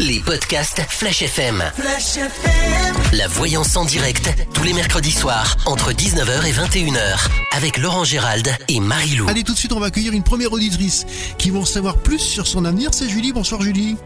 [0.00, 1.62] Les podcasts Flash FM.
[1.76, 2.94] Flash FM.
[3.16, 8.48] La voyance en direct, tous les mercredis soirs, entre 19h et 21h, avec Laurent Gérald
[8.68, 9.28] et Marie-Lou.
[9.28, 11.06] Allez, tout de suite, on va accueillir une première auditrice
[11.38, 12.92] qui va en savoir plus sur son avenir.
[12.92, 13.32] C'est Julie.
[13.32, 13.96] Bonsoir, Julie.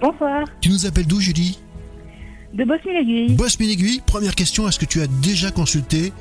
[0.00, 1.58] Bonsoir, Tu nous appelles d'où, Julie?
[2.54, 3.34] De Bosnie-l'Aiguille.
[3.34, 4.02] Boss Aiguille.
[4.06, 6.12] Première question, est-ce que tu as déjà consulté,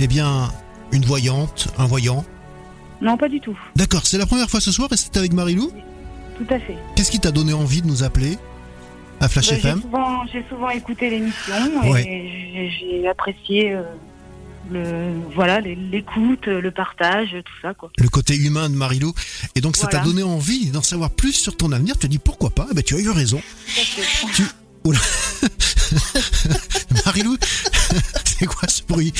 [0.00, 0.50] eh bien,
[0.90, 2.24] une voyante, un voyant?
[3.00, 3.56] Non, pas du tout.
[3.76, 5.70] D'accord, c'est la première fois ce soir et c'est avec Marilou
[6.38, 6.76] Tout à fait.
[6.96, 8.38] Qu'est-ce qui t'a donné envie de nous appeler?
[9.20, 9.80] À Flash Bah, FM
[10.32, 11.54] j'ai souvent écouté l'émission
[11.90, 12.04] Ouais.
[12.06, 13.82] et j'ai, apprécié euh,
[14.70, 17.90] le, voilà, l'écoute, le partage, tout ça quoi.
[17.98, 19.12] le côté humain de Marilou.
[19.54, 21.94] Et donc, ça t'a donné envie d'en savoir plus sur ton avenir.
[21.94, 22.66] Tu te dis pourquoi pas?
[22.70, 23.40] Eh ben, Tu as eu raison.
[24.34, 24.42] Tu...
[24.86, 24.98] Oula.
[27.04, 27.36] Marilou,
[28.38, 29.12] c'est quoi ce bruit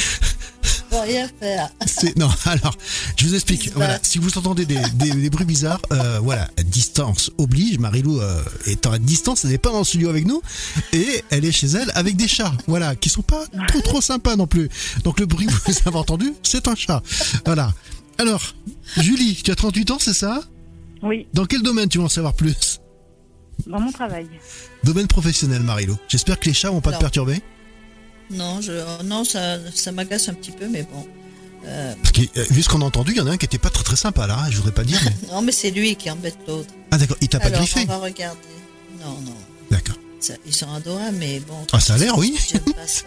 [0.93, 1.69] rien faire.
[2.17, 2.75] Non, alors,
[3.19, 3.71] je vous explique.
[3.75, 7.79] Voilà, si vous entendez des, des- des bruits bizarres, euh, voilà, distance oblige.
[7.79, 10.41] Marilou euh, est en distance, elle n'est pas dans le studio avec nous,
[10.95, 14.37] et elle est chez elle avec des chats, voilà, qui sont pas trop trop sympas
[14.37, 14.71] non plus.
[15.05, 17.03] Donc le bruit que vous avez entendu, c'est un chat.
[17.45, 17.75] Voilà.
[18.19, 18.55] Alors,
[18.97, 20.41] Julie, tu as 38 ans, c'est ça?
[21.03, 22.81] Oui, Dans quel domaine tu veux en savoir plus?
[23.67, 24.29] Dans mon travail.
[24.85, 25.97] Domaine professionnel, Marilou.
[26.09, 27.41] J'espère que les chats vont pas te perturber.
[28.31, 28.73] Non, je,
[29.05, 31.07] non ça, ça m'agace un petit peu, mais bon.
[31.65, 33.47] Euh, Parce que, euh, vu ce qu'on a entendu, il y en a un qui
[33.47, 35.01] était pas très très sympa là, je voudrais pas dire.
[35.05, 35.29] Mais...
[35.33, 36.73] non, mais c'est lui qui embête l'autre.
[36.91, 38.41] Ah d'accord, il t'a pas Alors, griffé on va regarder.
[39.01, 39.37] Non, non.
[39.71, 39.97] D'accord.
[40.45, 41.67] Ils sont adorables, mais bon.
[41.73, 42.37] Ah, ça a l'air, oui.
[42.49, 43.05] J'aime pas ça.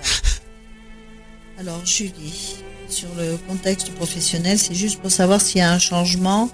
[1.59, 2.55] Alors, Julie,
[2.87, 6.49] sur le contexte professionnel, c'est juste pour savoir s'il y a un changement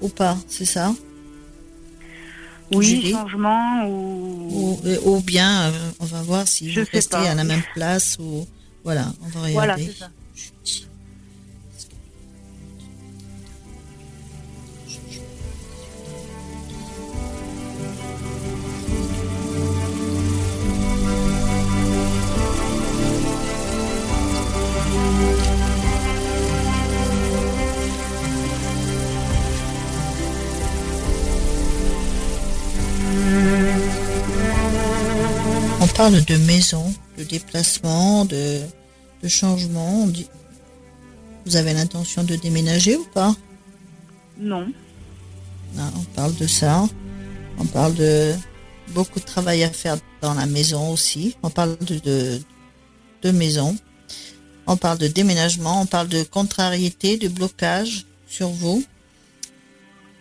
[0.00, 0.94] ou pas, c'est ça?
[2.72, 4.48] Oui, changement ou...
[4.50, 7.30] ou, euh, ou bien, euh, on va voir si Je vous restez pas.
[7.30, 8.46] à la même place ou.
[8.84, 9.52] Voilà, on va regarder.
[9.54, 10.10] Voilà, c'est ça.
[36.10, 38.60] Parle de maison, de déplacement, de,
[39.22, 40.04] de changement.
[40.04, 40.26] On dit-
[41.44, 43.34] Vous avez l'intention de déménager ou pas?
[44.38, 44.66] Non.
[45.74, 46.86] Non, On parle de ça.
[47.58, 48.32] On parle de
[48.94, 51.34] beaucoup de travail à faire dans la maison aussi.
[51.42, 52.40] On parle de, de,
[53.22, 53.76] de maison.
[54.66, 55.82] On parle de déménagement.
[55.82, 58.82] On parle de contrariété, de blocage sur vous.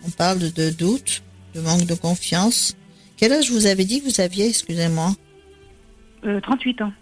[0.06, 1.24] On parle de, de doute,
[1.56, 2.76] de manque de confiance.
[3.18, 5.16] Quel âge vous avez dit que vous aviez, excusez-moi
[6.28, 6.94] Euh, 38 ans.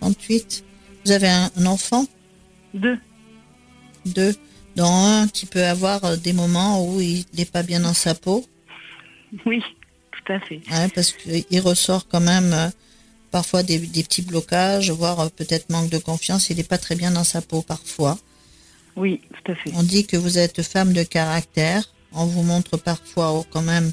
[0.00, 0.64] 38.
[1.04, 2.06] Vous avez un, un enfant?
[2.72, 2.98] Deux.
[4.06, 4.34] Deux.
[4.76, 8.14] Dans un qui peut avoir euh, des moments où il n'est pas bien dans sa
[8.14, 8.44] peau?
[9.46, 9.62] Oui,
[10.10, 10.60] tout à fait.
[10.94, 12.68] parce qu'il ressort quand même euh,
[13.30, 16.50] parfois des, des petits blocages, voire euh, peut-être manque de confiance.
[16.50, 18.18] Il n'est pas très bien dans sa peau parfois.
[18.96, 19.70] Oui, tout à fait.
[19.74, 21.88] On dit que vous êtes femme de caractère.
[22.12, 23.90] On vous montre parfois oh, quand même,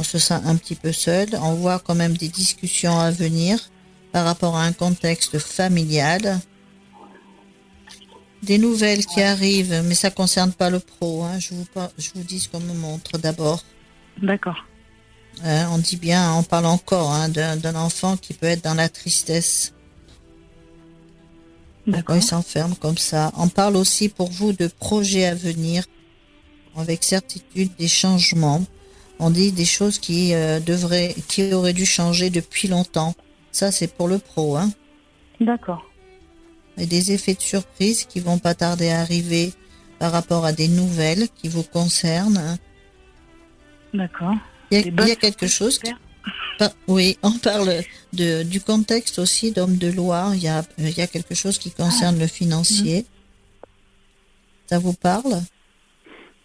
[0.00, 1.28] on se sent un petit peu seul.
[1.42, 3.70] On voit quand même des discussions à venir
[4.12, 6.40] par rapport à un contexte familial.
[8.42, 11.22] Des nouvelles qui arrivent, mais ça concerne pas le pro.
[11.24, 11.38] hein.
[11.38, 13.62] Je, vous, par- je vous dis ce qu'on me montre d'abord.
[14.22, 14.64] D'accord.
[15.44, 18.88] Hein, on dit bien, on parle encore hein, d'un enfant qui peut être dans la
[18.88, 19.74] tristesse.
[21.86, 22.16] D'accord.
[22.16, 23.32] il s'enferme comme ça?
[23.36, 25.84] On parle aussi pour vous de projets à venir,
[26.76, 28.64] avec certitude des changements.
[29.22, 33.14] On dit des choses qui euh, devraient, qui auraient dû changer depuis longtemps.
[33.52, 34.56] Ça, c'est pour le pro.
[34.56, 34.70] Hein.
[35.40, 35.84] D'accord.
[36.78, 39.52] Et des effets de surprise qui vont pas tarder à arriver
[39.98, 42.38] par rapport à des nouvelles qui vous concernent.
[42.38, 42.56] hein.
[43.92, 44.34] D'accord.
[44.70, 46.00] Il y a, il bonnes y a quelque chose qui j'espère.
[46.58, 47.82] Par- Oui, on parle
[48.14, 50.30] de, du contexte aussi d'homme de loi.
[50.34, 53.04] Il y a, il y a quelque chose qui concerne le financier.
[54.66, 55.42] Ça vous parle?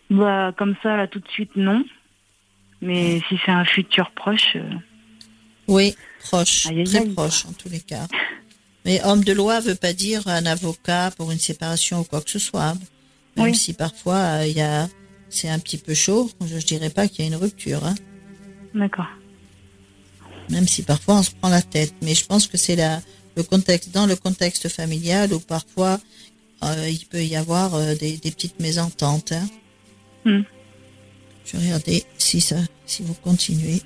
[0.09, 1.83] Bah, comme ça, là, tout de suite, non.
[2.81, 4.69] Mais si c'est un futur proche, euh,
[5.67, 7.09] Oui, proche, Aïe, aïe, très aïe.
[7.13, 8.07] proche en tous les cas.
[8.85, 12.29] Mais homme de loi veut pas dire un avocat pour une séparation ou quoi que
[12.29, 12.75] ce soit.
[13.35, 13.55] Même Oui.
[13.55, 14.87] si parfois euh, il y a,
[15.29, 16.29] c'est un petit peu chaud.
[16.45, 17.83] Je, je dirais pas qu'il y a une rupture.
[17.85, 17.95] Hein.
[18.75, 19.07] d'accord.
[20.49, 21.93] même si parfois on se prend la tête.
[22.03, 23.01] Mais je pense que c'est la,
[23.35, 25.99] le contexte, dans le contexte familial où parfois
[26.63, 29.31] euh, il peut y avoir euh, des, des petites mésententes.
[29.31, 29.47] Hein.
[30.25, 30.41] Hmm.
[31.45, 32.57] Je vais regarder si ça,
[32.87, 33.81] si vous continuez,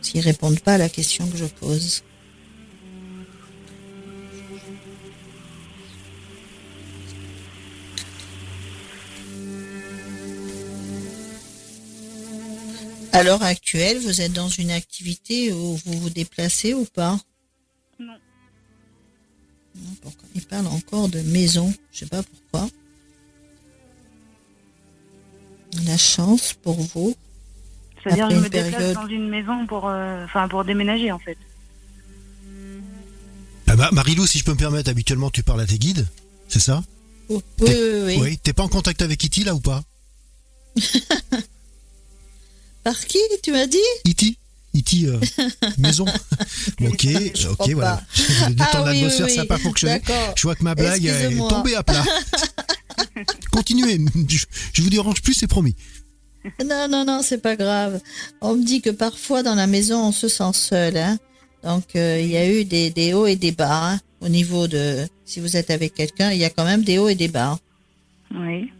[0.00, 2.02] s'ils répondent pas à la question que je pose.
[13.12, 17.20] À l'heure actuelle, vous êtes dans une activité où vous vous déplacez ou pas?
[18.00, 18.18] Non.
[19.76, 20.28] Non, pourquoi?
[20.34, 21.72] Il parle encore de maison.
[21.92, 22.68] Je sais pas pourquoi.
[25.86, 27.16] La chance pour vous.
[28.02, 31.38] C'est-à-dire, je me déplace période- dans une maison pour, euh, enfin, pour déménager, en fait.
[33.66, 36.06] Ah bah, Marilou, si je peux me permettre, habituellement tu parles à tes guides,
[36.48, 36.84] c'est ça?
[37.30, 37.74] Oui, oui,
[38.04, 38.38] oui, oui.
[38.38, 39.82] T'es pas en contact avec Iti là ou pas?
[42.84, 43.78] Par qui tu m'as dit?
[44.04, 44.36] Iti
[44.74, 45.18] Iti euh,
[45.78, 46.04] maison
[46.84, 48.02] Ok, Je ok, voilà.
[48.48, 50.02] Le temps Ah oui, d'atmosphère, oui, ça n'a pas fonctionné.
[50.36, 52.04] Je vois que ma blague est tombée à plat.
[53.52, 55.74] Continuez, je, je vous dérange plus, c'est promis.
[56.64, 58.00] Non, non, non, c'est pas grave.
[58.40, 60.96] On me dit que parfois dans la maison, on se sent seul.
[60.96, 61.18] Hein.
[61.62, 63.92] Donc, euh, il y a eu des, des hauts et des bas.
[63.92, 66.98] hein, au niveau de, si vous êtes avec quelqu'un, il y a quand même des
[66.98, 67.58] hauts et des bas.
[68.34, 68.70] Oui.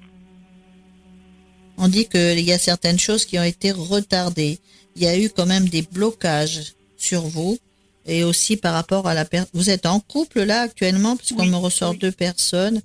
[1.78, 4.58] On dit qu'il y a certaines choses qui ont été retardées.
[4.96, 7.58] Il y a eu quand même des blocages sur vous
[8.06, 9.50] et aussi par rapport à la personne.
[9.54, 11.98] Vous êtes en couple là actuellement puisqu'on Oui, me ressort oui.
[11.98, 12.80] deux personnes.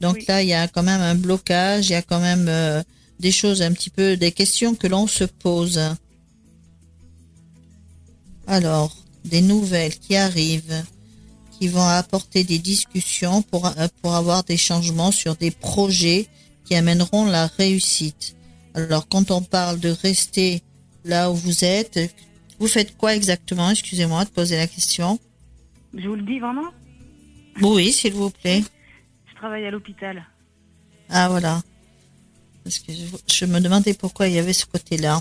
[0.00, 0.24] Donc Oui.
[0.28, 1.86] là, il y a quand même un blocage.
[1.88, 2.82] Il y a quand même euh,
[3.20, 5.80] des choses un petit peu, des questions que l'on se pose.
[8.46, 10.82] Alors, des nouvelles qui arrivent,
[11.58, 16.26] qui vont apporter des discussions pour, euh, pour avoir des changements sur des projets
[16.64, 18.34] qui amèneront la réussite.
[18.74, 20.62] Alors, quand on parle de rester
[21.04, 21.98] là où vous êtes,
[22.58, 23.70] vous faites quoi exactement?
[23.70, 25.18] Excusez-moi de poser la question.
[25.94, 26.70] Je vous le dis vraiment?
[27.60, 28.62] Oui, s'il vous plaît.
[29.26, 30.24] Je travaille à l'hôpital.
[31.08, 31.62] Ah, voilà.
[32.64, 35.20] Parce que je, je me demandais pourquoi il y avait ce côté-là.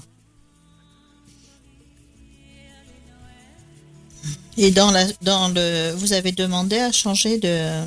[4.58, 7.84] Et dans la, dans le, vous avez demandé à changer de,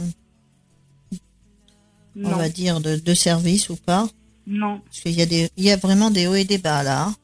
[2.16, 4.08] on va dire, de, de service ou pas?
[4.46, 4.80] Non.
[4.80, 7.14] Parce qu'il y a des, il y a vraiment des hauts et des bas là.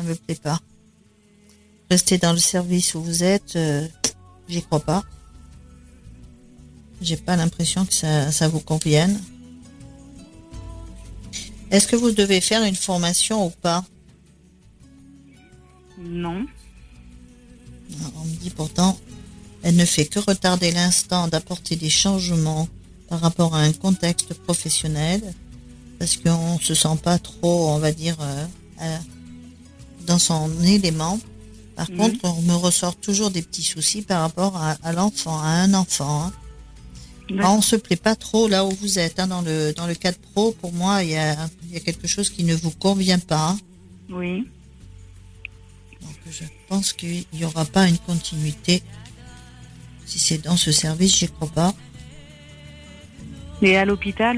[0.00, 0.58] Ça me plaît pas.
[1.90, 3.86] Rester dans le service où vous êtes, euh,
[4.48, 5.04] j'y crois pas.
[7.02, 9.20] J'ai pas l'impression que ça, ça vous convienne.
[11.70, 13.84] Est-ce que vous devez faire une formation ou pas?
[15.98, 16.46] Non.
[18.16, 18.98] On me dit pourtant,
[19.62, 22.68] elle ne fait que retarder l'instant d'apporter des changements
[23.08, 25.20] par rapport à un contexte professionnel,
[25.98, 28.46] parce qu'on se sent pas trop, on va dire, euh,
[28.78, 29.00] à-
[30.10, 31.18] dans son élément.
[31.76, 35.46] Par contre, on me ressort toujours des petits soucis par rapport à, à l'enfant, à
[35.64, 36.24] un enfant.
[36.26, 36.32] hein.
[37.30, 37.54] D'accord.
[37.58, 39.18] On se plaît pas trop là où vous êtes.
[39.20, 41.36] hein, dans le dans le cadre pro, pour moi, il y a,
[41.66, 43.56] il y a quelque chose qui ne vous convient pas.
[44.20, 44.32] Oui.
[46.02, 48.82] Donc je pense qu'il n'y aura pas une continuité.
[50.06, 51.72] Si c'est dans ce service, j'y crois pas.
[53.62, 54.36] Et à l'hôpital?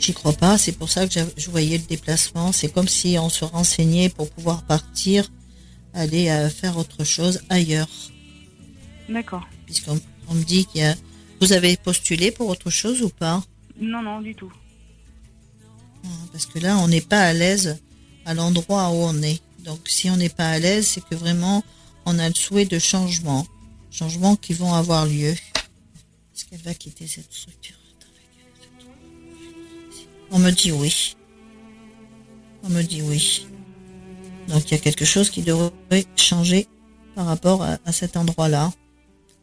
[0.00, 0.56] J'y crois pas.
[0.56, 2.52] C'est pour ça que je voyais le déplacement.
[2.52, 5.30] C'est comme si on se renseignait pour pouvoir partir,
[5.92, 7.88] aller euh, faire autre chose ailleurs.
[9.10, 9.46] D'accord.
[9.66, 10.96] Puisqu'on on me dit qu'il y a.
[11.40, 13.42] Vous avez postulé pour autre chose ou pas?
[13.78, 14.52] Non, non, du tout.
[16.04, 17.78] Ah, Parce que là, on n'est pas à l'aise
[18.24, 19.40] à l'endroit où on est.
[19.64, 21.62] Donc, si on n'est pas à l'aise, c'est que vraiment,
[22.06, 23.46] on a le souhait de changement.
[23.90, 25.32] Changements qui vont avoir lieu.
[25.32, 27.79] Est-ce qu'elle va quitter cette structure?
[30.30, 31.16] On me dit oui.
[32.62, 33.46] On me dit oui.
[34.48, 36.66] Donc, il y a quelque chose qui devrait changer
[37.14, 38.72] par rapport à, à cet endroit-là.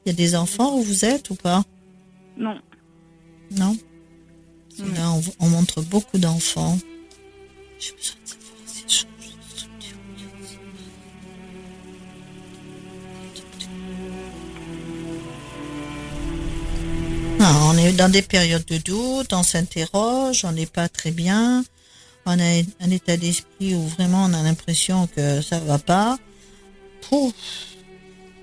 [0.05, 1.63] Il y a des enfants où vous êtes ou pas?
[2.37, 2.59] Non.
[3.51, 3.77] non?
[4.79, 6.77] Là, on, on montre beaucoup d'enfants.
[7.79, 8.36] J'ai besoin de savoir
[17.39, 21.63] Non, on est dans des périodes de doute, on s'interroge, on n'est pas très bien.
[22.25, 26.17] On a un état d'esprit où vraiment on a l'impression que ça va pas.
[27.01, 27.33] Pouf.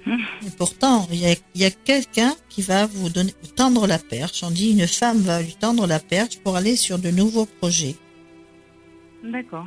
[0.07, 4.43] Et pourtant, il y a, a quelqu'un qui va vous donner, tendre la perche.
[4.43, 7.97] On dit une femme va lui tendre la perche pour aller sur de nouveaux projets.
[9.25, 9.67] D'accord.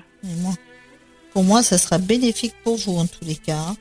[1.34, 3.76] Pour moi, ça sera bénéfique pour vous en tous les cas.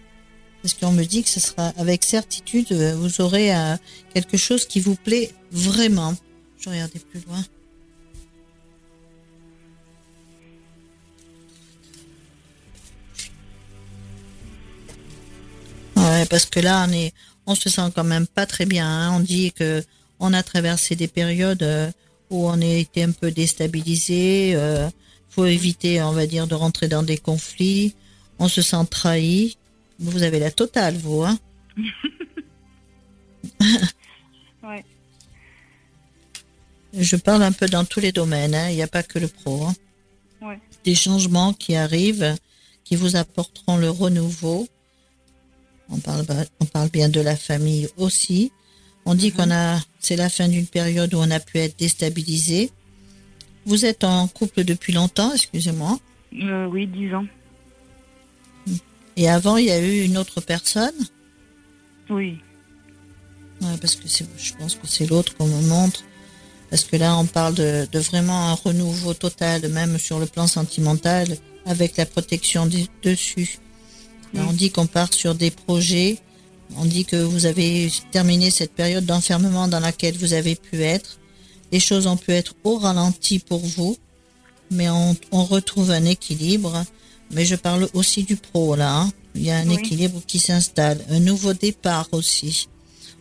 [0.67, 3.77] Parce qu'on me dit que ce sera avec certitude, euh, vous aurez euh,
[4.13, 6.17] quelque chose qui vous plaît vraiment.
[6.59, 7.45] Je regardais plus loin.
[15.95, 17.13] Ouais, parce que là, on est,
[17.47, 18.89] on se sent quand même pas très bien.
[18.89, 19.13] hein.
[19.17, 19.85] On dit que
[20.19, 21.93] on a traversé des périodes euh,
[22.31, 24.55] où on a été un peu déstabilisé.
[24.57, 24.91] Euh,
[25.29, 27.95] faut éviter, on va dire, de rentrer dans des conflits.
[28.41, 29.57] On se sent trahi.
[29.99, 31.39] Vous avez la totale, vous, hein
[34.63, 34.85] Ouais.
[36.93, 38.55] Je parle un peu dans tous les domaines.
[38.55, 38.69] hein.
[38.71, 39.65] Il n'y a pas que le pro.
[39.67, 39.75] hein.
[40.43, 40.59] Ouais.
[40.85, 42.37] des changements qui arrivent,
[42.85, 44.69] qui vous apporteront le renouveau.
[45.89, 46.25] On parle,
[46.61, 48.53] on parle bien de la famille aussi.
[49.07, 52.71] On dit qu'on a, c'est la fin d'une période où on a pu être déstabilisé.
[53.65, 55.99] Vous êtes en couple depuis longtemps, excusez-moi.
[56.43, 57.25] Euh, oui, 10 ans.
[59.17, 60.95] Et avant, il y a eu une autre personne?
[62.11, 62.39] Oui.
[63.63, 66.05] Ouais, parce que c'est, je pense que c'est l'autre qu'on me montre.
[66.71, 70.47] Parce que là, on parle de, de vraiment un renouveau total, même sur le plan
[70.47, 73.59] sentimental, avec la protection du- dessus.
[74.35, 76.19] Là, on dit qu'on part sur des projets.
[76.77, 81.19] On dit que vous avez terminé cette période d'enfermement dans laquelle vous avez pu être.
[81.73, 83.97] Les choses ont pu être au ralenti pour vous,
[84.71, 86.85] mais on, on retrouve un équilibre.
[87.33, 89.01] Mais je parle aussi du pro là.
[89.01, 89.13] hein.
[89.35, 89.75] Il y a un Oui.
[89.75, 92.69] équilibre qui s'installe, un nouveau départ aussi.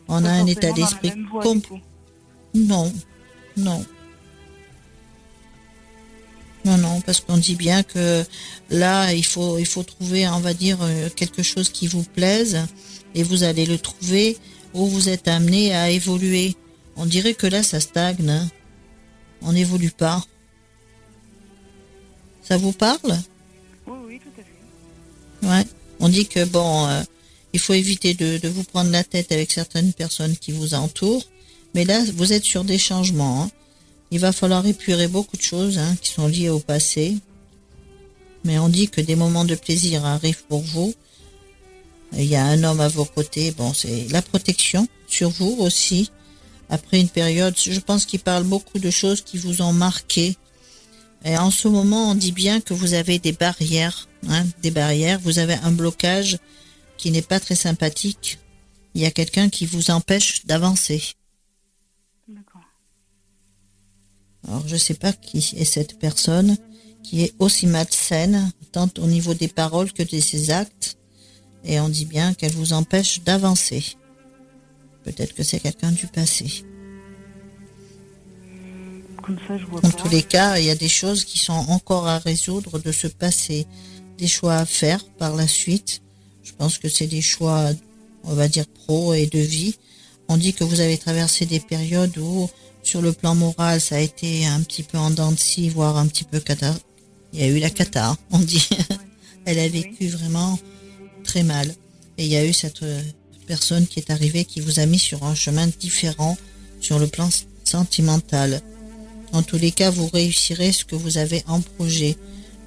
[0.08, 1.80] On a un état d'esprit même voie, com- du coup.
[2.54, 2.94] non,
[3.58, 3.84] non.
[6.64, 8.24] Non, non, parce qu'on dit bien que
[8.70, 12.66] là, il faut, il faut trouver, on va dire, euh, quelque chose qui vous plaise
[13.14, 14.38] et vous allez le trouver
[14.74, 16.56] où vous êtes amené à évoluer.
[16.96, 18.30] On dirait que là, ça stagne.
[18.30, 18.48] hein.
[19.42, 20.24] On n'évolue pas.
[22.42, 23.18] Ça vous parle?
[26.00, 27.02] On dit que bon, euh,
[27.54, 31.26] il faut éviter de, de vous prendre la tête avec certaines personnes qui vous entourent.
[31.74, 33.44] Mais là, vous êtes sur des changements.
[33.44, 33.52] hein.
[34.12, 37.18] Il va falloir épurer beaucoup de choses hein, qui sont liées au passé.
[38.44, 40.94] Mais on dit que des moments de plaisir arrivent pour vous.
[42.14, 43.52] Il y a un homme à vos côtés.
[43.52, 46.12] Bon, c'est la protection sur vous aussi.
[46.70, 50.36] Après une période, je pense qu'il parle beaucoup de choses qui vous ont marqué.
[51.24, 55.20] Et en ce moment, on dit bien que vous avez des barrières, hein, des barrières.
[55.20, 56.38] Vous avez un blocage
[56.98, 58.40] qui n'est pas très sympathique.
[58.94, 61.02] Il y a quelqu'un qui vous empêche d'avancer.
[62.28, 62.62] D'accord.
[64.48, 66.58] Alors, je sais pas qui est cette personne
[67.04, 70.98] qui est aussi malsaine, tant au niveau des paroles que de ses actes.
[71.64, 73.96] Et on dit bien qu'elle vous empêche d'avancer.
[75.04, 76.64] Peut-être que c'est quelqu'un du passé.
[79.24, 79.98] Comme ça, je vois En pas.
[79.98, 83.08] tous les cas, il y a des choses qui sont encore à résoudre de ce
[83.08, 83.66] passé,
[84.18, 86.02] des choix à faire par la suite.
[86.44, 87.70] Je pense que c'est des choix,
[88.24, 89.76] on va dire, pro et de vie.
[90.28, 92.50] On dit que vous avez traversé des périodes où,
[92.84, 95.98] sur le plan moral, ça a été un petit peu en dents de scie, voire
[95.98, 96.74] un petit peu cata.
[97.34, 98.68] Il y a eu la cata, on dit.
[99.46, 100.58] Elle a vécu vraiment
[101.24, 101.74] très mal.
[102.18, 103.02] Et il y a eu cette euh,
[103.46, 106.38] personne qui est arrivée qui vous a mis sur un chemin différent
[106.80, 107.30] sur le plan
[107.64, 108.62] sentimental.
[109.34, 112.16] En tous les cas, vous réussirez ce que vous avez en projet.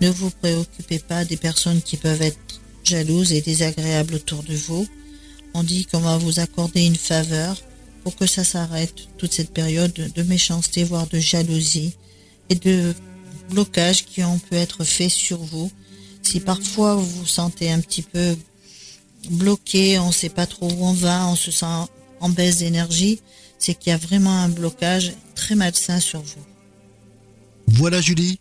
[0.01, 2.39] Ne vous préoccupez pas des personnes qui peuvent être
[2.85, 4.87] jalouses et désagréables autour de vous.
[5.55, 7.57] On dit qu'on va vous accorder une faveur
[8.05, 11.95] pour que ça s'arrête, toute cette période de méchanceté, voire de jalousie
[12.49, 12.95] et de
[13.51, 15.71] blocage qui ont pu être faits sur vous.
[16.23, 18.37] Si parfois vous vous sentez un petit peu
[19.31, 21.67] bloqué, on ne sait pas trop où on va, on se sent
[22.21, 23.21] en baisse d'énergie,
[23.59, 26.45] c'est qu'il y a vraiment un blocage très malsain sur vous.
[27.67, 28.39] Voilà Julie.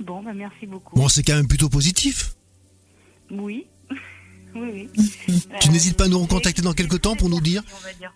[0.00, 0.96] Bon, bah, merci beaucoup.
[0.96, 2.34] Bon, c'est quand même plutôt positif.
[3.30, 3.66] Oui.
[4.54, 5.06] oui, oui.
[5.60, 7.62] Tu Euh, n'hésites pas à nous recontacter dans quelques temps pour nous dire.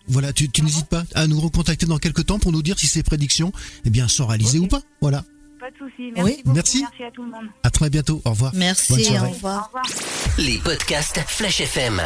[0.07, 2.87] Voilà, tu, tu n'hésites pas à nous recontacter dans quelques temps pour nous dire si
[2.87, 3.51] ces prédictions
[3.85, 4.81] eh bien, sont réalisées ou pas.
[5.01, 5.23] Voilà.
[5.63, 6.11] Pas de souci.
[6.13, 6.55] Merci Oui, beaucoup.
[6.55, 6.81] merci.
[6.81, 7.45] Merci à tout le monde.
[7.63, 8.21] À très bientôt.
[8.25, 8.51] Au revoir.
[8.51, 9.17] Bonne Merci, soirée.
[9.17, 9.65] au Au revoir.
[9.67, 9.85] revoir.
[10.37, 12.01] Les podcasts Flash FM.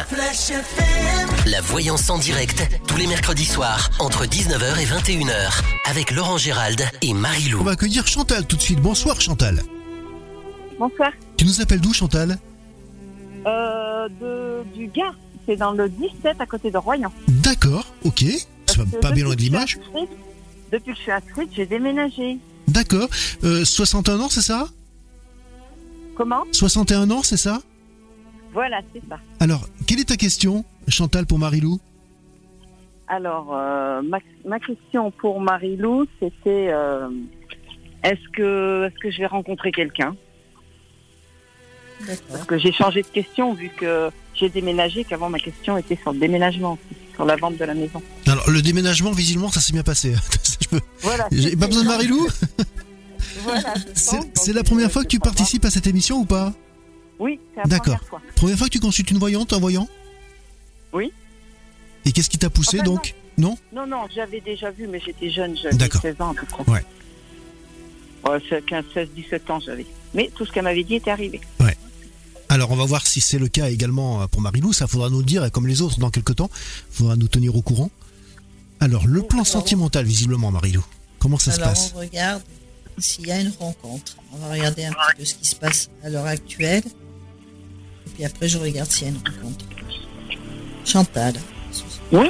[1.44, 5.60] La voyance en direct, tous les mercredis soirs, entre 19h et 21h,
[5.90, 7.58] avec Laurent Gérald et Marie-Lou.
[7.58, 8.80] On va accueillir Chantal tout de suite.
[8.80, 9.60] Bonsoir Chantal.
[10.78, 11.10] Bonsoir.
[11.36, 12.38] Tu nous appelles d'où Chantal?
[13.44, 15.16] Euh, de, du Gard.
[15.46, 17.12] C'est dans le 17 à côté de Royan.
[17.26, 18.24] D'accord, ok.
[18.66, 19.80] C'est pas, pas bien loin de l'image.
[20.70, 22.38] Depuis que je suis inscrite, j'ai déménagé.
[22.78, 23.08] D'accord.
[23.42, 24.68] Euh, 61 ans, c'est ça?
[26.14, 26.44] Comment?
[26.52, 27.58] 61 ans, c'est ça?
[28.52, 29.18] Voilà, c'est ça.
[29.40, 31.80] Alors, quelle est ta question, Chantal, pour Marilou
[33.08, 37.08] Alors, euh, ma, ma question pour Marie-Lou, c'était euh,
[38.04, 40.14] est-ce que, est que je vais rencontrer quelqu'un?
[42.06, 46.12] Parce que j'ai changé de question vu que j'ai déménagé, qu'avant ma question était sur
[46.12, 46.78] le déménagement,
[47.18, 48.00] sur la vente de la maison.
[48.28, 50.14] Alors, le déménagement, visiblement, ça s'est bien passé.
[50.62, 51.26] Je peux- Voilà.
[51.32, 52.28] J'ai pas besoin de Marilou
[53.42, 53.74] Voilà,
[54.34, 56.52] C'est la première fois que tu participes à cette émission ou pas?
[57.18, 57.96] Oui, c'est la D'accord.
[57.96, 58.22] première fois.
[58.36, 59.88] Première fois que tu consultes une voyante, un voyant?
[60.92, 61.12] Oui.
[62.04, 63.14] Et qu'est-ce qui t'a poussé Enfin, donc?
[63.36, 66.00] Non Non, non, j'avais déjà vu, mais j'étais jeune, j'avais D'accord.
[66.02, 66.70] 16 ans à peu près.
[66.72, 66.84] Ouais.
[68.28, 69.86] Ouais, c'est 15, 16, 17 ans j'avais.
[70.14, 71.40] Mais tout ce qu'elle m'avait dit était arrivé.
[72.58, 74.72] Alors, on va voir si c'est le cas également euh, pour Marilou.
[74.72, 76.50] Ça faudra nous le dire, et comme les autres, dans quelques temps.
[76.90, 77.88] faudra nous tenir au courant.
[78.80, 80.84] Alors, le plan alors- sentimental, visiblement, Marilou.
[81.20, 82.42] Comment ça se Alors passe on regarde.
[82.98, 84.16] s'il y a une rencontre.
[84.32, 86.82] On va regarder un petit peu ce qui se passe à l'heure actuelle.
[88.06, 89.64] Et puis après, je regarde s'il y a une rencontre.
[90.84, 91.34] Chantal.
[92.10, 92.26] Oui.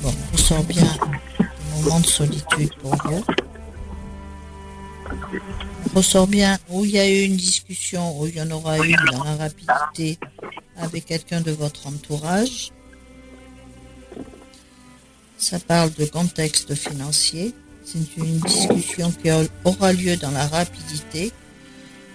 [0.00, 0.96] Bon, on sent bien
[1.38, 3.24] un moment de solitude pour vous.
[5.92, 8.78] On ressort bien où il y a eu une discussion, où il y en aura
[8.78, 10.18] eu dans la rapidité
[10.76, 12.72] avec quelqu'un de votre entourage.
[15.36, 17.54] Ça parle de contexte financier.
[17.84, 19.30] C'est une discussion qui
[19.64, 21.32] aura lieu dans la rapidité.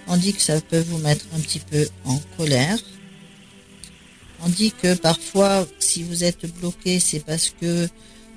[0.07, 2.77] On dit que ça peut vous mettre un petit peu en colère.
[4.45, 7.87] On dit que parfois, si vous êtes bloqué, c'est parce que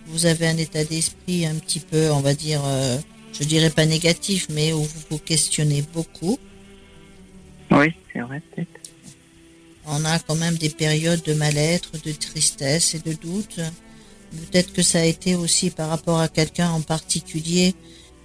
[0.06, 2.96] vous avez un état d'esprit un petit peu, on va dire, euh,
[3.38, 6.38] je dirais pas négatif, mais où vous vous questionnez beaucoup.
[7.70, 8.68] Oui, c'est vrai, peut-être.
[9.84, 13.60] On a quand même des périodes de mal-être, de tristesse et de doute.
[14.30, 17.74] Peut-être que ça a été aussi par rapport à quelqu'un en particulier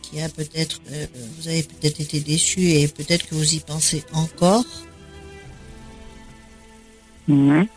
[0.02, 1.06] qui a peut-être, euh,
[1.38, 4.66] vous avez peut-être été déçu et peut-être que vous y pensez encore.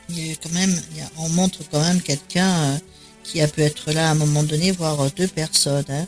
[0.09, 2.79] Il y a quand même, il y a- on montre quand même quelqu'un euh,
[3.25, 6.07] qui a pu être là à un moment donné, voire euh, deux personnes, hein,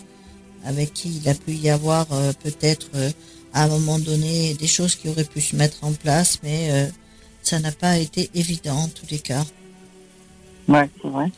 [0.65, 3.11] avec qui il a pu y avoir euh, peut-être euh,
[3.53, 6.91] à un moment donné des choses qui auraient pu se mettre en place, mais
[7.43, 9.45] ça n'a pas été évident en tous les cas.
[10.69, 11.33] Ouais, c'est vrai.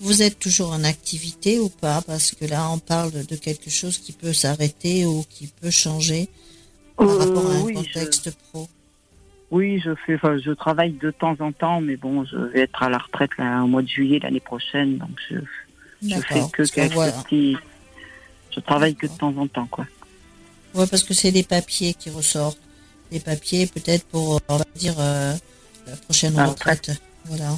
[0.00, 2.02] Vous êtes toujours en activité ou pas?
[2.02, 6.28] Parce que là, on parle de quelque chose qui peut s'arrêter ou qui peut changer
[6.96, 8.68] par rapport à un oui, je- contexte pro.
[9.50, 12.82] Oui, je fais, enfin, je travaille de temps en temps, mais bon, je vais être
[12.82, 15.36] à la retraite là, au mois de juillet l'année prochaine, donc je,
[16.02, 17.56] je fais que quelques voit- petits.
[18.54, 19.86] Je travaille que de temps en temps, quoi.
[20.74, 22.58] Ouais, parce que c'est les papiers qui ressortent.
[23.12, 25.32] Les papiers, peut-être pour, on va dire, euh,
[25.86, 26.90] la prochaine La retraite.
[27.26, 27.56] Voilà.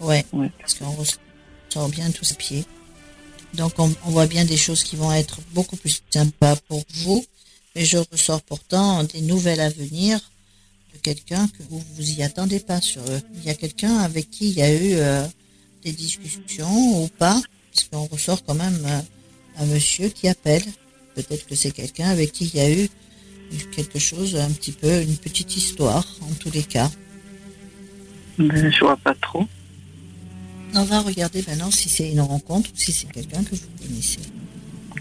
[0.00, 0.24] Ouais.
[0.32, 0.50] Ouais.
[0.60, 2.64] Parce qu'on ressort bien tous ces pieds.
[3.54, 7.24] Donc, on, on voit bien des choses qui vont être beaucoup plus sympas pour vous.
[7.74, 10.20] Mais je ressors pourtant des nouvelles à venir
[11.04, 13.20] quelqu'un que vous vous y attendez pas sur eux.
[13.36, 15.24] Il y a quelqu'un avec qui il y a eu euh,
[15.84, 17.40] des discussions ou pas,
[17.72, 19.00] parce qu'on ressort quand même euh,
[19.62, 20.64] un monsieur qui appelle.
[21.14, 22.88] Peut-être que c'est quelqu'un avec qui il y a eu
[23.76, 26.90] quelque chose, un petit peu, une petite histoire, en tous les cas.
[28.38, 29.44] Je vois pas trop.
[30.74, 34.18] On va regarder maintenant si c'est une rencontre ou si c'est quelqu'un que vous connaissez.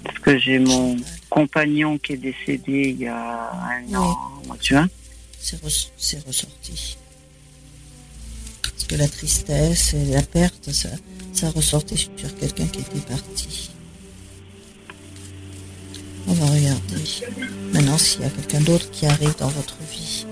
[0.04, 0.98] Parce que j'ai mon
[1.32, 3.96] compagnon qui est décédé il y a un Oui.
[3.96, 4.88] an, de juin.
[5.46, 6.96] C'est res- c'est ressorti.
[8.62, 13.70] Parce que la tristesse et la perte, ça, ressortait sur quelqu'un qui était parti.
[16.28, 17.04] On va regarder
[17.74, 20.26] maintenant s'il y a quelqu'un d'autre qui arrive dans votre vie.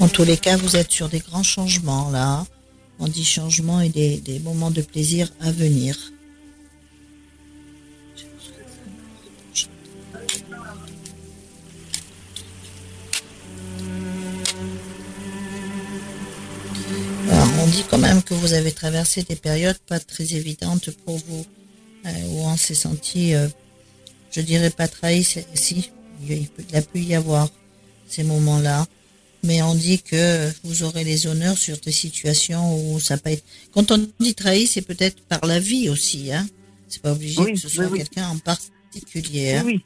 [0.00, 2.46] En tous les cas, vous êtes sur des grands changements là.
[2.98, 5.96] On dit changement et des moments de plaisir à venir.
[17.70, 21.44] Dit quand même que vous avez traversé des périodes pas très évidentes pour vous,
[22.06, 23.48] euh, où on s'est senti, euh,
[24.30, 25.90] je dirais pas trahi, si,
[26.28, 27.48] il, peut- il a pu y avoir
[28.08, 28.86] ces moments-là,
[29.42, 33.44] mais on dit que vous aurez les honneurs sur des situations où ça peut être.
[33.72, 36.46] Quand on dit trahi, c'est peut-être par la vie aussi, hein.
[36.88, 37.98] C'est pas obligé Oui, que ce soit oui.
[37.98, 39.54] quelqu'un en particulier.
[39.54, 39.62] hein.
[39.64, 39.80] Oui.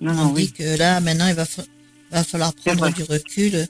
[0.00, 1.64] Non, On dit que là, maintenant, il va, fa-
[2.10, 3.66] va falloir prendre du recul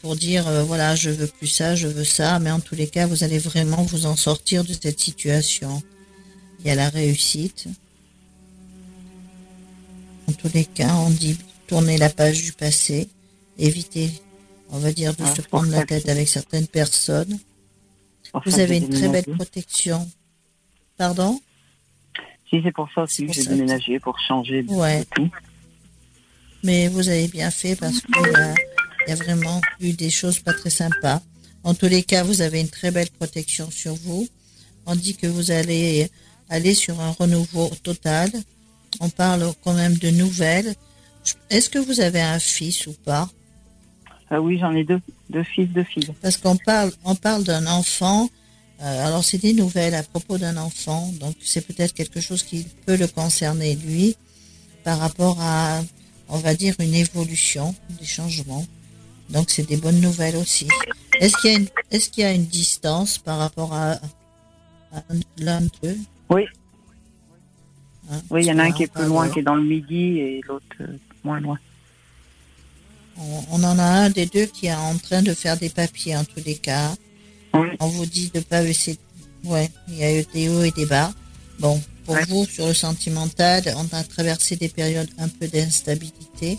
[0.00, 2.86] pour dire, euh, voilà, je veux plus ça, je veux ça, mais en tous les
[2.86, 5.82] cas, vous allez vraiment vous en sortir de cette situation.
[6.60, 7.66] Il y a la réussite.
[10.28, 13.08] En tous les cas, on dit tourner la page du passé,
[13.58, 14.10] éviter,
[14.70, 17.38] on va dire, de Ah, se prendre la que- tête avec certaines personnes.
[18.32, 20.08] Vous que avez une très belle protection.
[20.96, 21.40] Pardon?
[22.48, 25.04] Si, c'est pour ça aussi que j'ai que- déménagé, pour changer de, Ouais.
[25.14, 25.28] tout.
[26.62, 28.54] Mais vous avez bien fait parce qu'il y, a-
[29.06, 31.20] il y a vraiment eu des choses pas très sympas.
[31.64, 34.28] En tous les cas, vous avez une très belle protection sur vous.
[34.86, 36.10] On dit que vous allez
[36.48, 38.30] aller sur un renouveau total.
[39.00, 40.74] On parle quand même de nouvelles.
[41.50, 43.30] Est-ce que vous avez un fils ou pas?
[44.28, 46.08] Ah oui, j'en ai deux, deux fils, deux filles.
[46.20, 48.28] Parce qu'on parle, on parle d'un enfant.
[48.82, 51.12] euh, alors c'est des nouvelles à propos d'un enfant.
[51.20, 54.16] Donc c'est peut-être quelque chose qui peut le concerner lui
[54.84, 55.80] par rapport à,
[56.28, 58.66] on va dire, une évolution, des changements.
[59.32, 60.68] Donc c'est des bonnes nouvelles aussi.
[61.18, 63.92] Est-ce qu'il y a une, est-ce qu'il y a une distance par rapport à,
[64.92, 65.02] à
[65.38, 65.96] l'un d'eux?
[66.30, 66.46] Oui.
[68.10, 69.64] Hein, Oui, il y en a un qui est plus loin, qui est dans le
[69.64, 71.58] midi, et l'autre euh, moins loin.
[73.50, 76.24] On, en a un des deux qui est en train de faire des papiers en
[76.24, 76.94] tous les cas.
[77.52, 78.98] On vous dit de pas baisser.
[79.44, 81.12] Ouais, il y a eu des hauts et des bas.
[81.58, 86.58] Bon, pour vous, sur le sentimental, on a traversé des périodes un peu d'instabilité,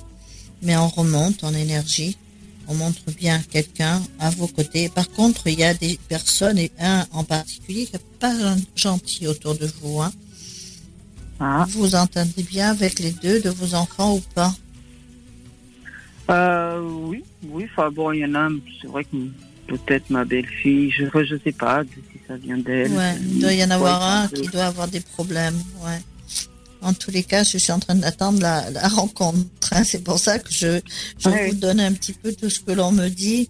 [0.62, 2.17] mais on remonte en énergie.
[2.67, 4.89] On montre bien quelqu'un à vos côtés.
[4.89, 8.34] Par contre, il y a des personnes, et un en particulier, qui n'est pas
[8.76, 10.02] gentil autour de vous.
[10.02, 10.12] Hein.
[11.39, 11.65] Ah.
[11.69, 14.54] Vous entendez bien avec les deux de vos enfants ou pas?
[16.30, 17.67] Euh, Oui, oui.
[17.71, 19.17] Enfin bon, il y en a un, c'est vrai que
[19.67, 22.91] peut-être ma belle-fille, je ne sais pas si ça vient d'elle.
[22.91, 25.60] Ouais, il doit y en avoir un qui doit avoir des problèmes.
[25.84, 25.99] Ouais.
[26.84, 29.72] En tous les cas, je suis en train d'attendre la, rencontre.
[29.72, 29.84] Hein.
[29.84, 30.80] C'est pour ça que je,
[31.17, 33.50] je vous donne un petit peu tout ce que l'on me dit.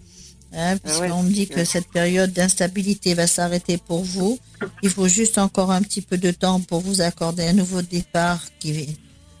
[0.56, 4.38] Hein, parce qu'on me dit que cette période d'instabilité va s'arrêter pour vous.
[4.84, 8.40] Il faut juste encore un petit peu de temps pour vous accorder un nouveau départ
[8.60, 8.96] qui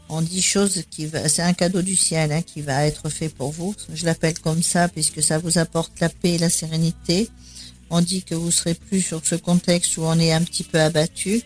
[0.08, 3.28] on dit chose qui va, c'est un cadeau du ciel hein, qui va être fait
[3.28, 3.74] pour vous.
[3.92, 7.28] Je l'appelle comme ça puisque ça vous apporte la paix et la sérénité.
[7.90, 10.80] On dit que vous serez plus sur ce contexte où on est un petit peu
[10.80, 11.42] abattu.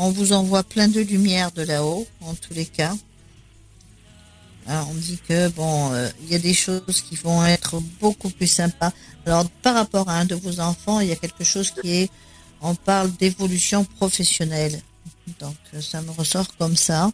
[0.00, 2.94] On vous envoie plein de lumière de là-haut, en tous les cas.
[4.68, 8.30] Alors on dit que bon, euh, il y a des choses qui vont être beaucoup
[8.30, 8.92] plus sympas.
[9.26, 12.10] Alors par rapport à un de vos enfants, il y a quelque chose qui est,
[12.60, 14.80] on parle d'évolution professionnelle.
[15.40, 17.10] Donc ça me ressort comme ça.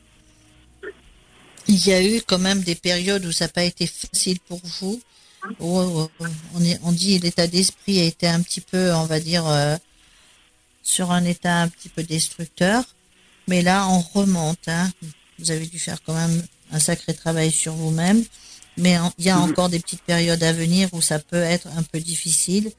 [1.69, 4.61] Il y a eu quand même des périodes où ça n'a pas été facile pour
[4.81, 5.01] vous.
[5.59, 6.09] On,
[6.61, 9.77] est, on dit l'état d'esprit a été un petit peu, on va dire, euh,
[10.85, 12.85] sur un état un petit peu destructeur.
[13.49, 14.69] Mais là, on remonte.
[14.69, 14.93] Hein.
[15.41, 18.23] Vous avez dû faire quand même un sacré travail sur vous-même.
[18.77, 21.83] Mais il y a encore des petites périodes à venir où ça peut être un
[21.83, 22.71] peu difficile.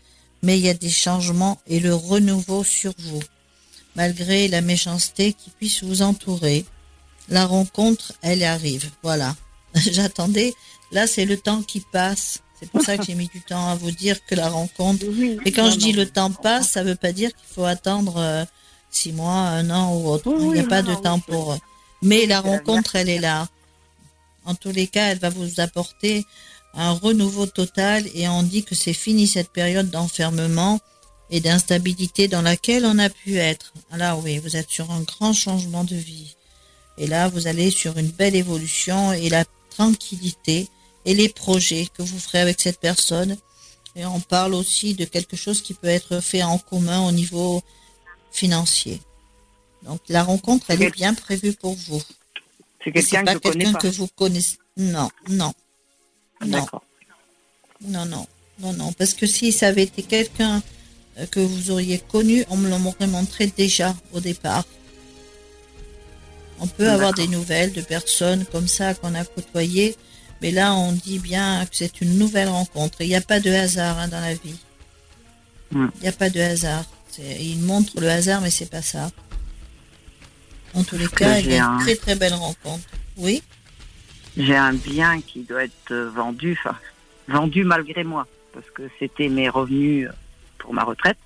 [0.44, 3.22] Mais il y a des changements et le renouveau sur vous.
[3.96, 6.66] Malgré la méchanceté qui puisse vous entourer
[7.30, 8.90] la rencontre, elle arrive.
[9.02, 9.36] Voilà.
[9.76, 10.54] J'attendais.
[10.92, 12.40] Là, c'est le temps qui passe.
[12.66, 15.06] C'est pour ça que j'ai mis du temps à vous dire que la rencontre.
[15.46, 18.18] Et quand je dis le temps passe, ça ne veut pas dire qu'il faut attendre
[18.18, 18.44] euh,
[18.90, 20.34] six mois, un an ou autre.
[20.40, 21.56] Il n'y a pas de temps pour.
[22.02, 23.48] Mais la rencontre, elle est là.
[24.46, 26.26] En tous les cas, elle va vous apporter
[26.74, 30.80] un renouveau total et on dit que c'est fini cette période d'enfermement
[31.30, 33.74] et d'instabilité dans laquelle on a pu être.
[33.92, 36.36] Alors oui, vous êtes sur un grand changement de vie.
[36.98, 40.68] Et là, vous allez sur une belle évolution et la tranquillité
[41.06, 43.38] et les projets que vous ferez avec cette personne.
[43.96, 47.62] Et on parle aussi de quelque chose qui peut être fait en commun au niveau
[48.32, 49.00] financier.
[49.84, 52.02] Donc la rencontre, elle est bien prévue pour vous.
[52.84, 54.58] C'est quelqu'un que, quelqu'un que vous connaissez.
[54.78, 55.54] Non, non.
[56.46, 56.66] Non.
[57.82, 58.28] Non, non,
[58.60, 58.94] non, non.
[58.94, 60.62] Parce que si ça avait été quelqu'un
[61.18, 64.66] euh, que vous auriez connu, on me l'aurait montré déjà au départ.
[66.60, 69.96] On peut avoir des nouvelles de personnes comme ça qu'on a côtoyées,
[70.42, 73.02] mais là on dit bien que c'est une nouvelle rencontre.
[73.02, 74.60] Il n'y a pas de hasard hein, dans la vie.
[75.72, 76.86] Il n'y a pas de hasard.
[77.20, 79.10] Il montre le hasard, mais c'est pas ça.
[80.74, 82.84] En tous les cas, il y a une très très belle rencontre.
[83.18, 83.42] Oui?
[84.38, 86.78] J'ai un bien qui doit être vendu, enfin
[87.28, 90.10] vendu malgré moi, parce que c'était mes revenus
[90.58, 91.18] pour ma retraite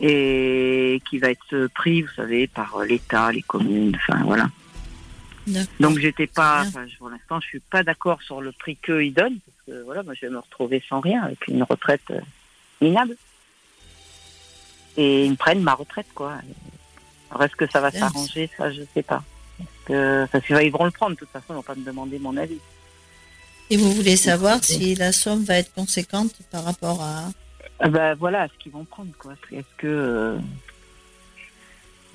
[0.00, 4.48] et qui va être pris, vous savez, par l'État, les communes, enfin voilà.
[5.80, 6.64] Donc j'étais pas,
[6.98, 10.14] pour l'instant, je suis pas d'accord sur le prix qu'ils donnent, parce que voilà, moi
[10.14, 12.20] je vais me retrouver sans rien, avec une retraite euh,
[12.80, 13.16] minable.
[14.96, 16.38] Et ils me prennent ma retraite, quoi.
[17.30, 19.22] Alors est-ce que ça va s'arranger, ça, je sais pas.
[19.86, 22.58] Parce que, vont le prendre, de toute façon, ils vont pas me demander mon avis.
[23.70, 27.30] Et vous voulez savoir si la somme va être conséquente par rapport à
[27.80, 29.34] ah ben voilà ce qu'ils vont prendre quoi.
[29.52, 30.38] Est-ce que euh,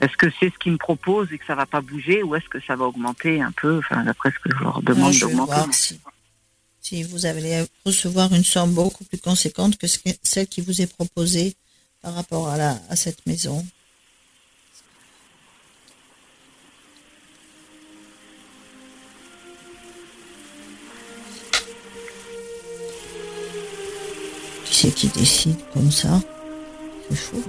[0.04, 2.50] est-ce que c'est ce qu'ils me proposent et que ça va pas bouger ou est-ce
[2.50, 3.78] que ça va augmenter un peu?
[3.78, 5.72] Enfin d'après ce que je leur demande d'augmenter.
[5.72, 6.00] Si,
[6.82, 9.88] si, vous allez recevoir une somme beaucoup plus conséquente que
[10.22, 11.56] celle qui vous est proposée
[12.02, 13.66] par rapport à la à cette maison.
[24.84, 26.20] c'est qui décide comme ça?
[27.08, 27.42] C'est fou.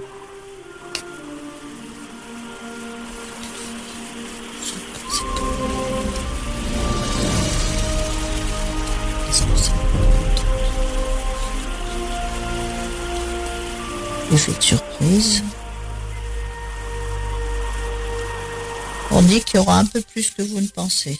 [14.31, 15.43] Effet de surprise.
[19.11, 21.19] On dit qu'il y aura un peu plus que vous ne pensez.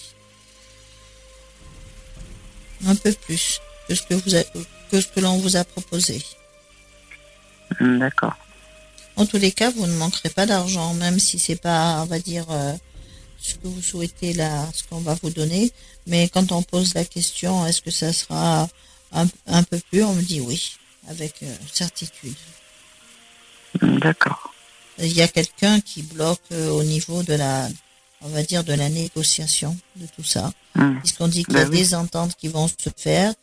[2.85, 6.21] Un peu plus que ce que vous que ce que l'on vous a proposé.
[7.79, 8.35] Hmm, d'accord.
[9.15, 12.19] En tous les cas, vous ne manquerez pas d'argent, même si c'est pas, on va
[12.19, 12.73] dire, euh,
[13.39, 15.71] ce que vous souhaitez là, ce qu'on va vous donner.
[16.05, 18.67] Mais quand on pose la question, est-ce que ça sera
[19.11, 22.35] un, peu plus, on me dit oui, avec euh, certitude.
[23.81, 24.53] D'accord.
[24.99, 27.67] Il y a quelqu'un qui bloque euh, au niveau de la,
[28.21, 30.51] on va dire, de la négociation de tout ça.
[30.77, 30.99] Hum.
[30.99, 33.33] Puisqu'on dit qu'il y a ben des ententes qui vont se faire.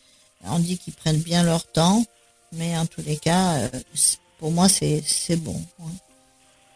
[0.45, 2.05] On dit qu'ils prennent bien leur temps.
[2.53, 3.69] Mais en tous les cas, euh,
[4.39, 5.61] pour moi, c'est bon.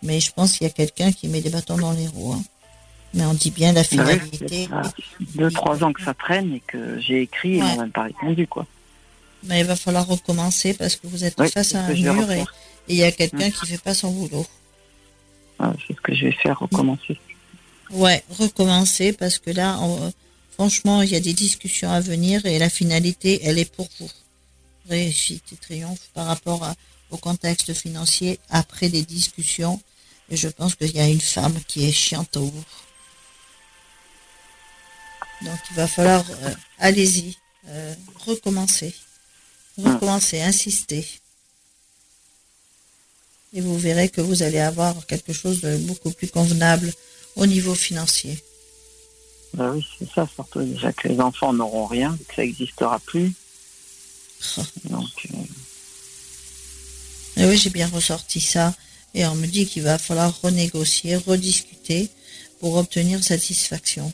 [0.03, 2.33] Mais je pense qu'il y a quelqu'un qui met des bâtons dans les roues.
[2.35, 2.43] Hein.
[3.15, 4.69] Mais on dit bien la finalité.
[5.35, 8.47] deux, trois ans que ça traîne et que j'ai écrit et on m'a pas répondu,
[8.47, 8.67] quoi.
[9.45, 12.45] Mais il va falloir recommencer parce que vous êtes face à un mur et
[12.89, 14.47] il y a quelqu'un qui fait pas son boulot.
[15.59, 17.19] Ah, c'est ce que je vais faire, recommencer.
[17.91, 19.79] Ouais, recommencer parce que là,
[20.53, 24.11] franchement, il y a des discussions à venir et la finalité, elle est pour vous.
[24.89, 26.67] Réussite et triomphe par rapport
[27.11, 29.81] au contexte financier après des discussions.
[30.29, 32.65] Et je pense qu'il y a une femme qui est chiante au bout.
[35.43, 37.37] Donc il va falloir, euh, allez-y,
[37.69, 37.95] euh,
[38.25, 38.95] recommencer.
[39.77, 41.07] Recommencez, insistez.
[43.53, 46.93] Et vous verrez que vous allez avoir quelque chose de beaucoup plus convenable
[47.37, 48.39] au niveau financier.
[49.55, 53.33] Ben oui, c'est ça, surtout déjà que les enfants n'auront rien, que ça n'existera plus.
[54.59, 54.63] Ah.
[54.91, 55.29] Donc.
[57.39, 58.75] Euh, oui, j'ai bien ressorti ça.
[59.15, 62.11] Et on me dit qu'il va falloir renégocier, rediscuter
[62.61, 64.13] pour obtenir satisfaction.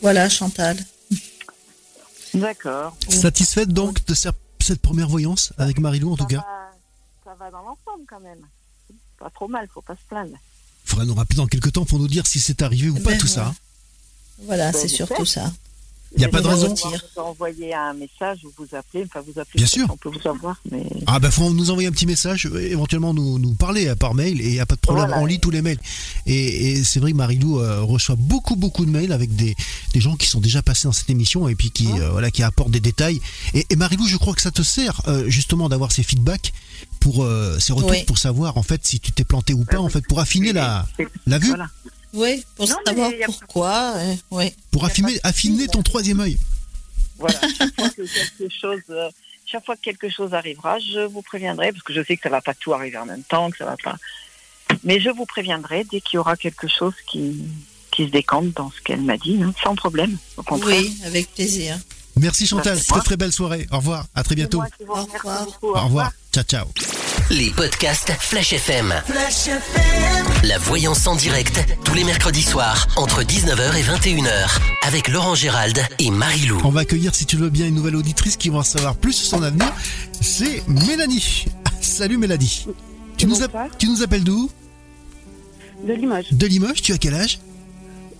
[0.00, 0.76] Voilà, Chantal.
[2.34, 2.96] D'accord.
[3.08, 4.14] Satisfaite donc de
[4.62, 6.44] cette première voyance avec Marilou en tout cas
[7.24, 8.46] Ça va dans l'ensemble quand même.
[9.18, 10.36] Pas trop mal, faut pas se plaindre.
[10.84, 13.10] Il faudra nous rappeler dans quelques temps pour nous dire si c'est arrivé ou pas
[13.10, 13.54] ben tout ça.
[14.40, 15.52] Voilà, ben, c'est surtout ça.
[16.14, 16.74] Il n'y a pas de raison.
[17.16, 19.56] Envoyer un message ou vous appeler, enfin vous appeler.
[19.56, 19.86] Bien sûr.
[19.90, 20.84] On peut vous avoir, mais.
[21.06, 24.14] Ah ben faut nous envoyer un petit message, euh, éventuellement nous, nous parler euh, par
[24.14, 25.78] mail et il n'y a pas de problème, on lit tous les mails.
[26.26, 29.54] Et, c'est vrai que Marilou euh, reçoit beaucoup beaucoup de mails avec des,
[29.94, 32.70] des, gens qui sont déjà passés dans cette émission et puis qui voilà qui apportent
[32.70, 33.20] des détails.
[33.54, 36.52] Et, et, Marilou, je crois que ça te sert justement d'avoir ces feedbacks
[37.00, 37.26] pour
[37.58, 40.20] ces retours pour savoir en fait si tu t'es planté ou pas en fait pour
[40.20, 40.86] affiner la
[41.26, 41.52] la vue.
[42.12, 43.94] Oui, pour savoir pourquoi.
[44.30, 44.54] ouais.
[44.70, 46.38] Pour affiner, affiner ton troisième œil.
[47.18, 49.10] Voilà, chaque fois que quelque chose, euh,
[49.46, 52.28] chaque fois que quelque chose arrivera, je vous préviendrai, parce que je sais que ça
[52.28, 53.96] ne va pas tout arriver en même temps, que ça va pas.
[54.84, 57.44] Mais je vous préviendrai dès qu'il y aura quelque chose qui,
[57.90, 60.16] qui se décante dans ce qu'elle m'a dit, hein, sans problème.
[60.76, 61.78] Oui, avec plaisir.
[62.16, 63.66] Merci Chantal, très très belle soirée.
[63.70, 64.62] Au revoir, à très bientôt.
[64.86, 65.46] Au revoir.
[65.62, 66.12] Au revoir.
[66.32, 66.66] Ciao ciao.
[67.30, 68.92] Les podcasts Flash FM.
[69.06, 70.26] Flash FM.
[70.44, 75.78] La voyance en direct tous les mercredis soirs entre 19h et 21h avec Laurent Gérald
[75.98, 76.60] et Marie-Lou.
[76.64, 78.96] On va accueillir si tu le veux bien une nouvelle auditrice qui va en savoir
[78.96, 79.72] plus sur son avenir.
[80.20, 81.46] C'est Mélanie.
[81.80, 82.66] Salut Mélanie.
[83.16, 83.36] Tu nous,
[83.78, 84.50] tu nous appelles d'où?
[85.86, 86.32] De Limoges.
[86.32, 87.40] De Limoges, tu as quel âge?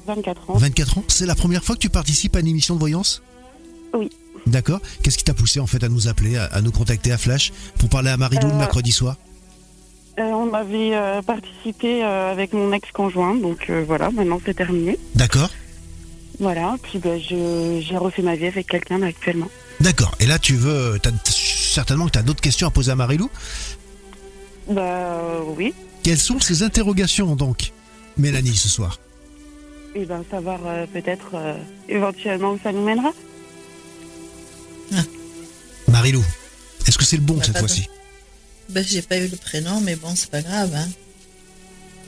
[0.07, 0.55] 24 ans.
[0.57, 3.23] 24 ans, c'est la première fois que tu participes à une émission de voyance?
[3.95, 4.11] Oui.
[4.47, 4.81] D'accord.
[5.03, 7.89] Qu'est-ce qui t'a poussé en fait à nous appeler, à, nous contacter à Flash pour
[7.89, 9.17] parler à Marie-Lou le euh, mercredi soir?
[10.19, 14.99] euh, On avait euh, participé avec mon ex-conjoint, donc voilà, maintenant c'est terminé.
[15.15, 15.51] D'accord.
[16.41, 19.49] Voilà, puis ben, j'ai refait ma vie avec quelqu'un actuellement.
[19.81, 20.13] D'accord.
[20.19, 20.99] Et là, tu veux,
[21.31, 23.31] certainement que tu as d'autres questions à poser à Marie-Lou?
[24.69, 25.75] Bah oui.
[26.03, 27.73] Quelles sont ces interrogations donc,
[28.17, 28.99] Mélanie, ce soir?
[29.95, 30.59] Eh ben savoir
[30.93, 31.35] peut-être
[31.89, 33.13] éventuellement où ça nous mènera.
[35.89, 36.25] Marilou,
[36.87, 37.89] est-ce que c'est le bon bah, cette fois-ci?
[38.69, 40.75] Ben, J'ai pas eu le prénom, mais bon, c'est pas grave.
[40.75, 40.89] Hein.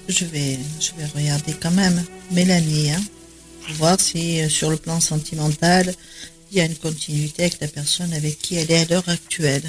[0.09, 2.03] Je, vais, je vais regarder quand même.
[2.31, 3.03] Mélanie, hein,
[3.67, 5.95] pour voir si euh, sur le plan sentimental,
[6.51, 9.65] il y a une continuité avec la personne avec qui elle est à l'heure actuelle.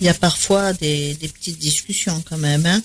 [0.00, 2.66] Il y a parfois des, des petites discussions quand même.
[2.66, 2.82] Hein.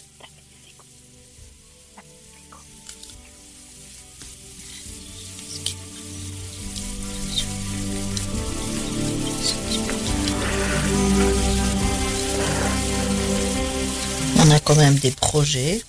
[14.75, 15.81] Même des projets,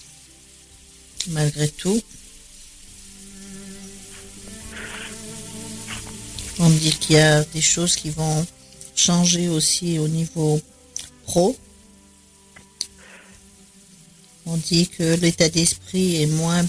[1.28, 2.00] malgré tout.
[6.58, 8.46] On dit qu'il y a des choses qui vont
[8.94, 10.60] changer aussi au niveau
[11.24, 11.56] pro.
[14.46, 16.64] On dit que l'état d'esprit est moins,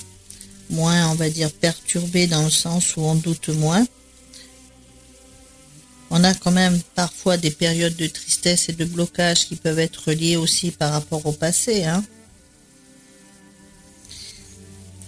[0.69, 3.86] moins, on va dire, perturbé dans le sens où on doute moins
[6.15, 10.12] on a quand même parfois des périodes de tristesse et de blocage qui peuvent être
[10.12, 11.86] liées aussi par rapport au passé.
[11.86, 12.04] Hein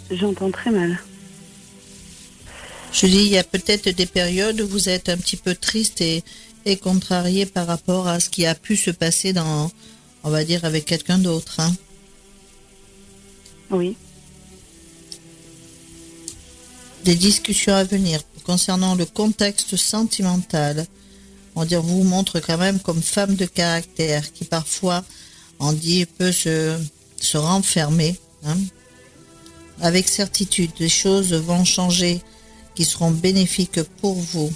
[0.10, 1.00] J'entends très mal.
[2.92, 6.02] Je dis, il y a peut-être des périodes où vous êtes un petit peu triste
[6.02, 6.24] et,
[6.66, 9.70] et contrarié par rapport à ce qui a pu se passer dans,
[10.24, 11.60] on va dire avec quelqu'un d'autre.
[11.60, 11.76] Hein.
[13.70, 13.96] Oui.
[17.04, 20.86] Des discussions à venir concernant le contexte sentimental.
[21.56, 25.04] On dire vous montre quand même comme femme de caractère qui parfois
[25.60, 26.78] on dit peut se,
[27.20, 28.16] se renfermer.
[28.46, 28.58] Hein.
[29.82, 32.22] Avec certitude, les choses vont changer
[32.76, 34.52] qui seront bénéfiques pour vous.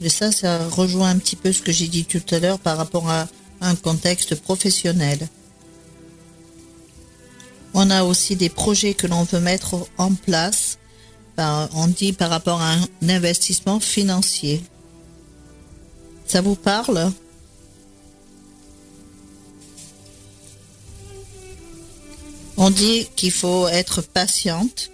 [0.00, 2.76] Et ça, ça rejoint un petit peu ce que j'ai dit tout à l'heure par
[2.76, 3.28] rapport à
[3.60, 5.28] un contexte professionnel.
[7.74, 10.78] On a aussi des projets que l'on veut mettre en place,
[11.74, 14.62] on dit par rapport à un investissement financier.
[16.26, 17.12] Ça vous parle?
[22.56, 24.90] On dit qu'il faut être patiente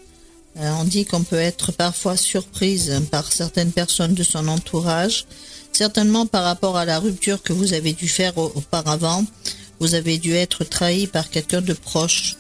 [0.58, 5.26] euh, on dit qu'on peut être parfois surprise par certaines personnes de son entourage,
[5.72, 9.24] certainement par rapport à la rupture que vous avez dû faire auparavant.
[9.80, 12.36] Vous avez dû être trahi par quelqu'un de proche.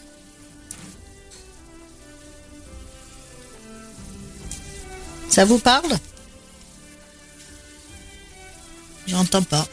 [5.36, 5.94] Ça vous parle?
[9.06, 9.68] J'entends pas.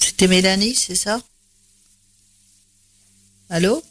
[0.00, 1.20] C'était Mélanie, c'est ça?
[3.50, 3.82] Allô?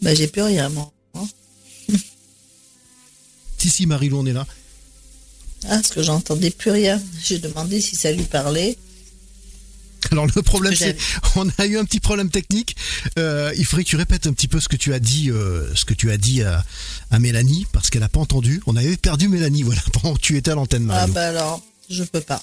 [0.00, 0.92] Bah j'ai plus rien moi.
[3.58, 4.46] si si Marie-Lou on est là.
[5.64, 7.02] Ah parce que j'entendais plus rien.
[7.24, 8.78] J'ai demandé si ça lui parlait.
[10.10, 10.96] Alors le problème c'est
[11.36, 12.76] on a eu un petit problème technique.
[13.18, 15.74] Euh, il faudrait que tu répètes un petit peu ce que tu as dit, euh,
[15.74, 16.64] ce que tu as dit à,
[17.18, 18.62] Mélanie parce qu'elle n'a pas entendu.
[18.66, 20.90] On avait perdu Mélanie voilà pendant que tu étais à l'antenne.
[20.92, 22.42] Ah bah alors je peux pas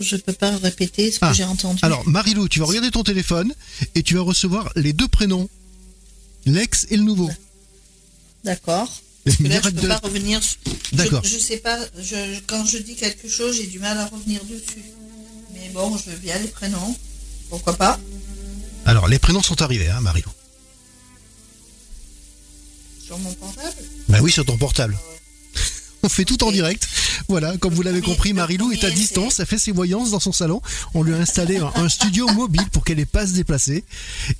[0.00, 1.32] je peux pas répéter ce que ah.
[1.32, 1.80] j'ai entendu.
[1.82, 3.52] Alors, Marilou, tu vas regarder ton téléphone
[3.94, 5.48] et tu vas recevoir les deux prénoms,
[6.46, 7.30] l'ex et le nouveau.
[8.44, 8.88] D'accord.
[9.24, 10.40] Parce que là, je peux pas revenir.
[10.92, 11.22] D'accord.
[11.24, 11.78] Je, sais pas,
[12.46, 14.84] quand je dis quelque chose, j'ai du mal à revenir dessus.
[15.72, 16.96] Bon, je veux bien les prénoms.
[17.50, 17.98] Pourquoi pas
[18.84, 20.30] Alors, les prénoms sont arrivés, hein, Marilou.
[23.04, 23.76] Sur mon portable
[24.08, 24.96] Bah oui, sur ton portable.
[26.02, 26.86] On fait tout en direct.
[27.28, 30.32] Voilà, comme vous l'avez compris, Marilou est à distance, elle fait ses voyances dans son
[30.32, 30.62] salon.
[30.94, 33.84] On lui a installé un, studio mobile pour qu'elle n'ait pas à se déplacer.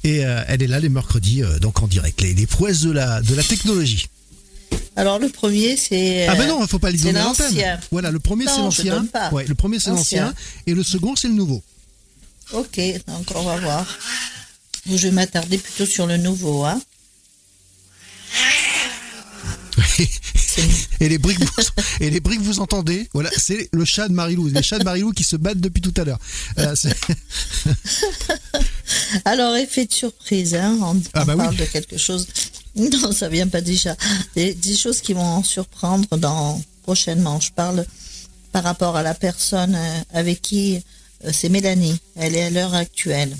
[0.04, 2.20] Et euh, elle est là les mercredis, euh, donc en direct.
[2.20, 4.08] Les, prouesses de la, de la technologie.
[4.96, 7.78] Alors le premier c'est ah ben non il faut pas les donner l'antenne.
[7.90, 9.06] Voilà le premier c'est l'ancien.
[9.32, 10.34] Ouais le premier c'est l'ancien
[10.66, 11.62] et le second c'est le nouveau.
[12.52, 13.86] Ok donc on va voir.
[14.86, 16.80] Je vais m'attarder plutôt sur le nouveau hein.
[21.00, 21.62] et les briques vous,
[22.00, 25.12] et les briques vous entendez voilà c'est le chat de Marilou les chats de Marilou
[25.12, 26.18] qui se battent depuis tout à l'heure
[26.58, 26.74] euh,
[29.24, 32.26] alors effet de surprise hein, on, ah bah parle de quelque chose
[33.02, 33.96] non ça vient pas déjà
[34.34, 37.40] des, des choses qui vont en surprendre dans prochainement.
[37.40, 37.84] Je parle
[38.52, 40.82] par rapport à la personne euh, avec qui
[41.24, 42.00] euh, c'est Mélanie.
[42.16, 43.36] Elle est à l'heure actuelle.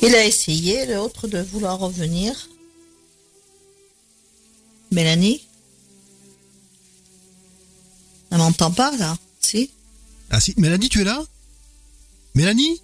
[0.00, 2.48] Il a essayé, l'autre, de vouloir revenir.
[4.92, 5.47] Mélanie?
[8.30, 9.16] Elle m'entend pas, là.
[9.40, 9.70] Si.
[10.30, 11.22] Ah si, Mélanie, tu es là?
[12.34, 12.80] Mélanie?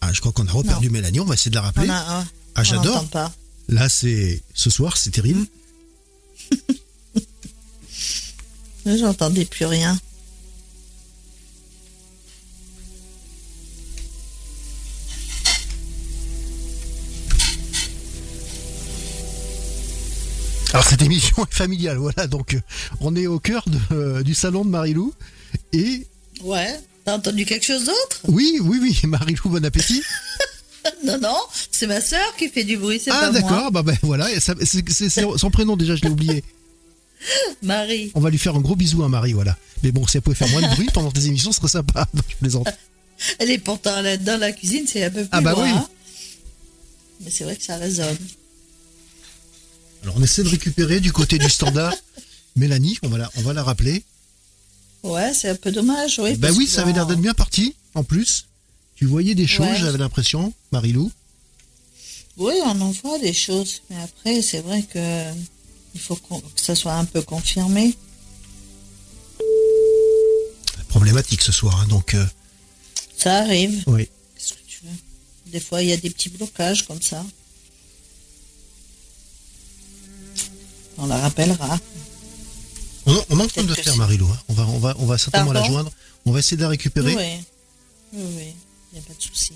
[0.00, 1.88] Ah, je crois qu'on a reperdu Mélanie, on va essayer de la rappeler.
[1.90, 3.04] ah, ah j'adore.
[3.68, 4.42] Là, c'est...
[4.54, 5.46] Ce soir, c'est terrible.
[8.86, 9.98] J'entendais plus rien.
[20.72, 22.60] Alors cette émission est familiale, voilà, donc euh,
[23.00, 25.12] on est au cœur euh, du salon de Marilou
[25.72, 26.06] et...
[26.44, 28.20] Ouais, t'as entendu quelque chose d'autre?
[28.28, 30.02] Oui, oui, oui, Marilou, bon appétit
[31.04, 31.36] Non, non,
[31.72, 33.38] c'est ma soeur qui fait du bruit, c'est ah, pas moi.
[33.38, 34.80] Ah d'accord, bah ben voilà, c'est
[35.36, 36.44] son prénom déjà, je l'ai oublié.
[37.62, 38.12] Marie.
[38.14, 39.56] On va lui faire un gros bisou à Marie, voilà.
[39.82, 42.06] Mais bon, si elle pouvait faire moins de bruit pendant tes émissions, ce serait sympa,
[42.14, 42.68] je plaisante.
[43.38, 45.68] Elle est pourtant dans la cuisine, c'est un peu plus Ah bah oui.
[45.68, 45.86] Hein.
[47.22, 48.16] Mais c'est vrai que ça résonne.
[50.02, 51.94] Alors on essaie de récupérer du côté du standard
[52.56, 54.04] Mélanie, on va la, on va la rappeler.
[55.02, 56.34] Ouais, c'est un peu dommage, oui.
[56.36, 58.46] Bah oui, ça avait l'air d'être bien parti, en plus.
[58.96, 61.10] Tu voyais des choses, j'avais l'impression, Marilou.
[62.36, 65.32] Oui, on en voit des choses, mais après, c'est vrai que
[65.94, 67.94] il faut que ça soit un peu confirmé.
[70.88, 72.14] Problématique ce soir, hein, donc.
[72.14, 72.26] Euh,
[73.16, 73.82] ça arrive.
[73.86, 74.08] Oui.
[74.34, 74.96] Qu'est-ce que tu veux?
[75.52, 77.24] Des fois, il y a des petits blocages comme ça.
[81.00, 81.78] On la rappellera.
[83.06, 84.26] On, on est en train de le faire, Marilou.
[84.26, 84.38] Hein.
[84.48, 85.90] On, va, on, va, on va certainement la joindre.
[86.26, 87.16] On va essayer de la récupérer.
[87.16, 87.44] Oui.
[88.12, 88.54] oui.
[88.92, 89.54] Il n'y a pas de souci.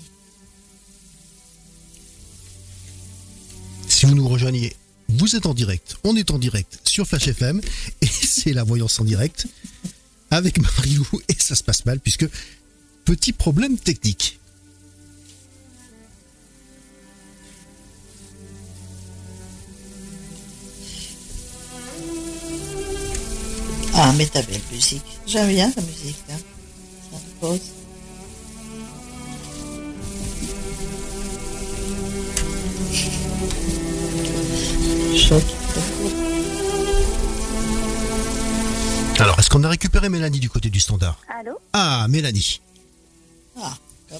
[3.87, 4.75] Si vous nous rejoignez,
[5.09, 5.97] vous êtes en direct.
[6.03, 7.61] On est en direct sur Flash FM
[8.01, 9.47] et c'est la voyance en direct
[10.31, 12.27] avec Marilou et ça se passe mal puisque
[13.05, 14.39] petit problème technique.
[23.97, 25.03] Ah, mais ta belle musique.
[25.25, 26.17] J'aime bien ta musique.
[26.29, 26.37] Hein.
[27.11, 27.61] Ça repose.
[39.17, 41.17] Alors, est-ce qu'on a récupéré Mélanie du côté du standard?
[41.29, 41.57] Allô?
[41.71, 42.61] Ah, Mélanie.
[43.61, 43.73] Ah,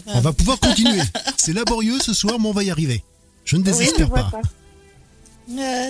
[0.08, 1.02] on va pouvoir continuer.
[1.38, 3.04] C'est laborieux ce soir, mais on va y arriver.
[3.44, 4.32] Je ne désespère pas.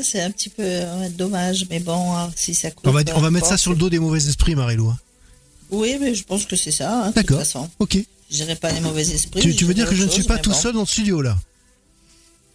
[0.03, 0.81] C'est un petit peu
[1.17, 3.89] dommage, mais bon, hein, si ça On va, on va mettre ça sur le dos
[3.89, 4.89] des mauvais esprits, Marilou.
[4.89, 4.97] Hein.
[5.71, 7.05] Oui, mais je pense que c'est ça.
[7.05, 7.41] Hein, D'accord.
[7.79, 7.97] Ok.
[8.29, 9.55] Je dirais pas les mauvais esprits.
[9.55, 11.37] Tu, veux dire que je ne suis pas tout seul dans le studio là?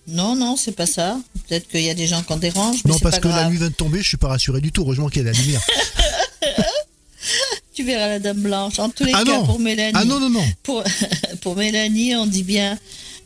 [0.08, 1.18] Non, non, c'est pas ça.
[1.46, 2.84] Peut-être qu'il y a des gens qui en dérangent.
[2.84, 4.82] non, parce que la nuit vient de tomber, je suis pas rassuré du tout.
[4.82, 5.60] Heureusement qu'il y a la lumière.
[7.74, 8.78] tu verras la dame blanche.
[8.78, 9.92] En tous les ah cas, pour Mélanie.
[9.94, 10.44] Ah non, non, non.
[10.62, 10.82] Pour,
[11.42, 12.78] pour Mélanie, on dit bien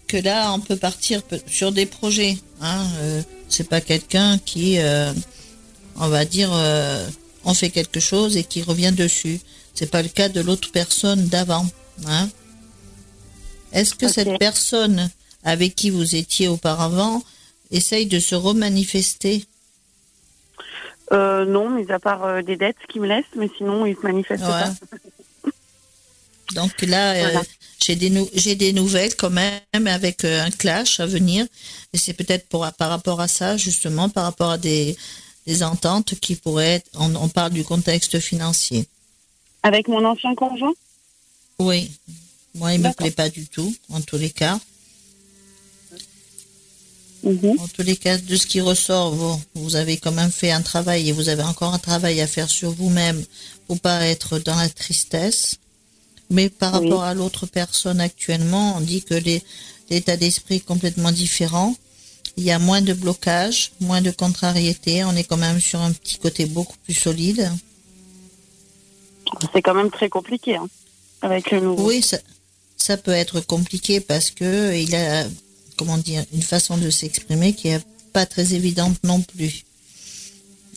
[0.07, 2.37] que là, on peut partir sur des projets.
[2.61, 2.87] Hein.
[2.99, 3.23] Euh,
[3.55, 5.13] c'est pas quelqu'un qui, euh,
[5.97, 7.07] on va dire, euh,
[7.45, 9.39] on fait quelque chose et qui revient dessus.
[9.75, 11.65] C'est pas le cas de l'autre personne d'avant.
[12.07, 12.29] Hein.
[13.73, 15.09] Est-ce que cette personne
[15.45, 17.23] avec qui vous étiez auparavant
[17.71, 19.45] essaye de se remanifester?
[21.13, 24.03] Euh, Non, mis à part euh, des dettes qui me laissent, mais sinon, il se
[24.03, 24.71] manifeste pas.
[26.53, 27.43] Donc là, euh,
[27.81, 31.47] j'ai des, j'ai des nouvelles quand même avec un clash à venir.
[31.93, 34.97] Et c'est peut-être pour, par rapport à ça, justement, par rapport à des,
[35.47, 38.87] des ententes qui pourraient être, on, parle du contexte financier.
[39.63, 40.75] Avec mon ancien conjoint?
[41.59, 41.91] Oui.
[42.55, 44.59] Moi, il me plaît pas du tout, en tous les cas.
[47.23, 47.57] Mhm.
[47.59, 50.63] En tous les cas, de ce qui ressort, vous, vous avez quand même fait un
[50.63, 53.23] travail et vous avez encore un travail à faire sur vous-même
[53.67, 55.57] pour pas être dans la tristesse.
[56.31, 59.15] Mais par rapport à l'autre personne actuellement, on dit que
[59.91, 61.75] l'état d'esprit est complètement différent.
[62.37, 65.05] Il y a moins de blocage, moins de contrariété.
[65.05, 67.51] On est quand même sur un petit côté beaucoup plus solide.
[69.53, 70.69] C'est quand même très compliqué hein,
[71.23, 71.89] avec le nouveau.
[71.89, 72.19] Oui, ça,
[72.77, 75.25] ça peut être compliqué parce que il a
[75.77, 79.65] comment dire, une façon de s'exprimer qui est pas très évidente non plus.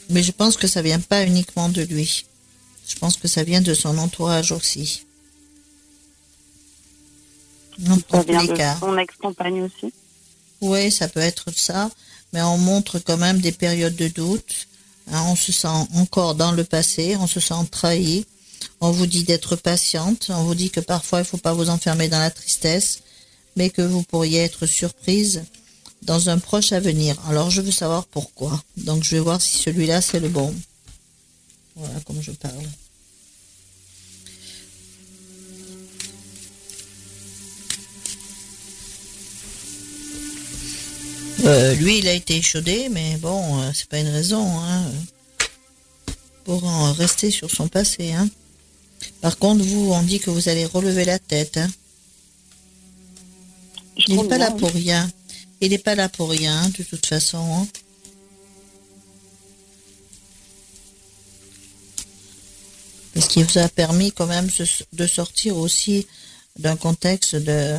[0.10, 2.26] Mais je pense que ça vient pas uniquement de lui.
[2.88, 5.06] Je pense que ça vient de son entourage aussi.
[7.80, 9.94] Non, ça vient de son ex-compagne aussi.
[10.62, 11.90] Oui, ça peut être ça,
[12.34, 14.68] mais on montre quand même des périodes de doute.
[15.12, 18.26] Hein, on se sent encore dans le passé, on se sent trahi.
[18.82, 22.10] On vous dit d'être patiente, on vous dit que parfois il faut pas vous enfermer
[22.10, 23.00] dans la tristesse,
[23.56, 25.44] mais que vous pourriez être surprise
[26.02, 27.16] dans un proche avenir.
[27.28, 28.62] Alors je veux savoir pourquoi.
[28.78, 30.54] Donc je vais voir si celui-là c'est le bon.
[31.76, 32.54] Voilà comme je parle.
[41.46, 44.84] Euh, lui, il a été échaudé, mais bon, euh, c'est pas une raison hein,
[46.44, 48.14] pour en rester sur son passé.
[48.14, 48.28] Hein.
[49.22, 51.58] Par contre, vous, on dit que vous allez relever la tête.
[51.58, 51.70] Hein.
[54.08, 55.10] Il n'est pas là pour rien.
[55.62, 57.38] Il n'est pas là pour rien, de toute façon.
[57.38, 57.68] Hein.
[63.14, 64.50] Parce qu'il vous a permis quand même
[64.94, 66.06] de sortir aussi
[66.60, 67.78] d'un contexte de,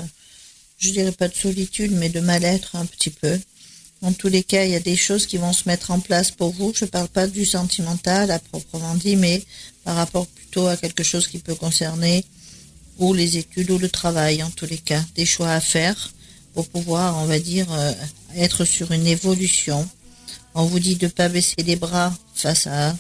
[0.79, 3.39] je dirais pas de solitude, mais de mal-être un petit peu.
[4.01, 6.31] En tous les cas, il y a des choses qui vont se mettre en place
[6.31, 6.73] pour vous.
[6.75, 9.43] Je ne parle pas du sentimental à proprement dit, mais
[9.83, 12.25] par rapport plutôt à quelque chose qui peut concerner
[12.99, 15.05] ou les études ou le travail, en tous les cas.
[15.17, 16.13] Des choix à faire
[16.55, 17.93] pour pouvoir, on va dire, euh,
[18.37, 19.89] être sur une évolution.
[20.55, 22.97] On vous dit de ne pas baisser les bras face à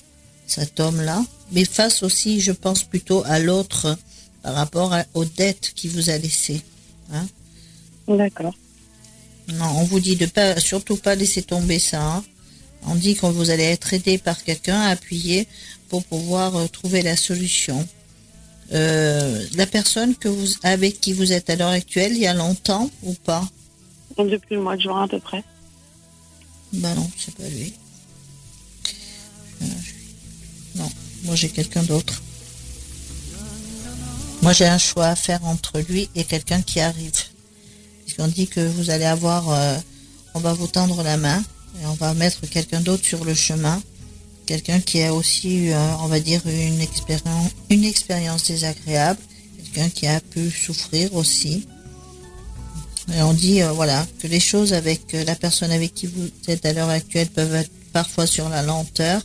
[0.47, 3.97] cet homme-là, mais face aussi, je pense plutôt à l'autre
[4.43, 6.63] par rapport aux dettes qu'il vous a laissées.
[7.13, 7.27] Hein.
[8.09, 8.55] D'accord.
[9.49, 12.03] Non, on vous dit de pas, surtout pas laisser tomber ça.
[12.03, 12.25] Hein.
[12.87, 15.47] On dit que vous allez être aidé par quelqu'un, appuyé
[15.89, 17.87] pour pouvoir euh, trouver la solution.
[18.73, 22.35] Euh, la personne que vous, avec qui vous êtes à l'heure actuelle, il y a
[22.35, 23.47] longtemps ou pas?
[24.19, 25.43] Depuis le mois de juin à peu près.
[26.73, 27.73] Bah non, c'est pas lui.
[29.63, 29.67] Euh,
[30.77, 30.91] non,
[31.25, 32.23] moi j'ai quelqu'un d'autre.
[34.43, 37.13] Moi j'ai un choix à faire entre lui et quelqu'un qui arrive.
[38.09, 39.77] Puisqu'on dit que vous allez avoir, euh,
[40.33, 41.45] on va vous tendre la main
[41.83, 43.79] et on va mettre quelqu'un d'autre sur le chemin
[44.49, 49.21] quelqu'un qui a aussi, eu, on va dire, une expérience, une expérience désagréable,
[49.59, 51.67] quelqu'un qui a pu souffrir aussi.
[53.15, 56.29] Et on dit euh, voilà que les choses avec euh, la personne avec qui vous
[56.47, 59.21] êtes à l'heure actuelle peuvent être parfois sur la lenteur,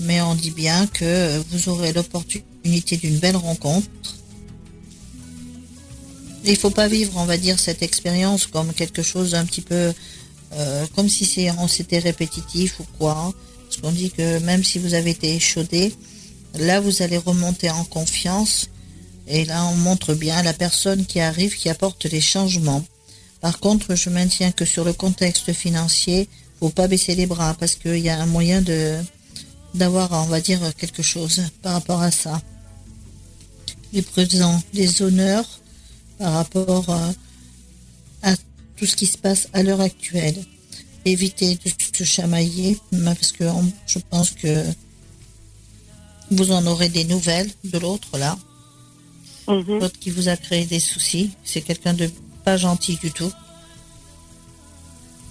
[0.00, 3.88] mais on dit bien que vous aurez l'opportunité d'une belle rencontre.
[6.46, 9.92] Il faut pas vivre, on va dire, cette expérience comme quelque chose d'un petit peu
[10.52, 13.34] euh, comme si c'était répétitif ou quoi.
[13.64, 15.92] Parce qu'on dit que même si vous avez été échaudé,
[16.54, 18.68] là vous allez remonter en confiance
[19.26, 22.84] et là, on montre bien la personne qui arrive, qui apporte les changements.
[23.40, 26.28] Par contre, je maintiens que sur le contexte financier,
[26.60, 28.96] faut pas baisser les bras parce qu'il y a un moyen de
[29.74, 32.40] d'avoir, on va dire, quelque chose par rapport à ça.
[33.92, 35.60] Les présents, les honneurs
[36.18, 37.12] par rapport à,
[38.22, 38.34] à
[38.76, 40.36] tout ce qui se passe à l'heure actuelle.
[41.04, 43.44] Évitez de se chamailler parce que
[43.86, 44.64] je pense que
[46.30, 48.36] vous en aurez des nouvelles de l'autre là.
[49.48, 49.78] Mhm.
[49.78, 52.10] L'autre qui vous a créé des soucis, c'est quelqu'un de
[52.44, 53.32] pas gentil du tout.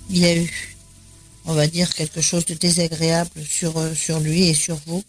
[0.09, 0.77] Il y a eu,
[1.45, 5.03] on va dire, quelque chose de désagréable sur, euh, sur lui et sur vous.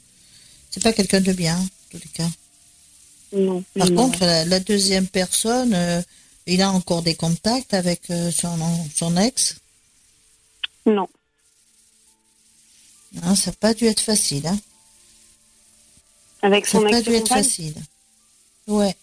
[0.70, 2.31] C'est pas quelqu'un de bien, en tous les cas.
[3.33, 3.64] Non.
[3.77, 6.01] Par contre, la, deuxième personne, euh,
[6.47, 8.57] il a encore des contacts avec euh, son,
[8.95, 9.57] son ex?
[10.87, 11.09] Non.
[13.12, 14.47] Non, ça n'a pas dû être facile.
[14.47, 14.59] Hein.
[16.43, 17.74] Avec son ex Ça n'a pas dû être facile.
[18.66, 18.95] Ouais.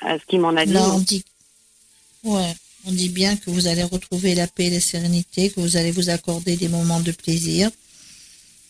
[0.00, 0.76] À ce qu'il m'en a dit.
[0.76, 1.24] on dit,
[2.24, 2.54] ouais,
[2.86, 5.90] on dit bien que vous allez retrouver la paix et la sérénité, que vous allez
[5.90, 7.70] vous accorder des moments de plaisir.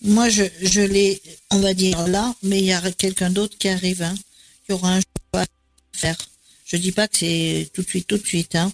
[0.02, 1.20] Moi, je, je l'ai,
[1.50, 4.14] on va dire là, mais il y a quelqu'un d'autre qui arrive, hein,
[4.66, 5.46] qui aura un choix à
[5.92, 6.18] faire.
[6.64, 8.72] Je dis pas que c'est tout de suite, tout de suite, hein.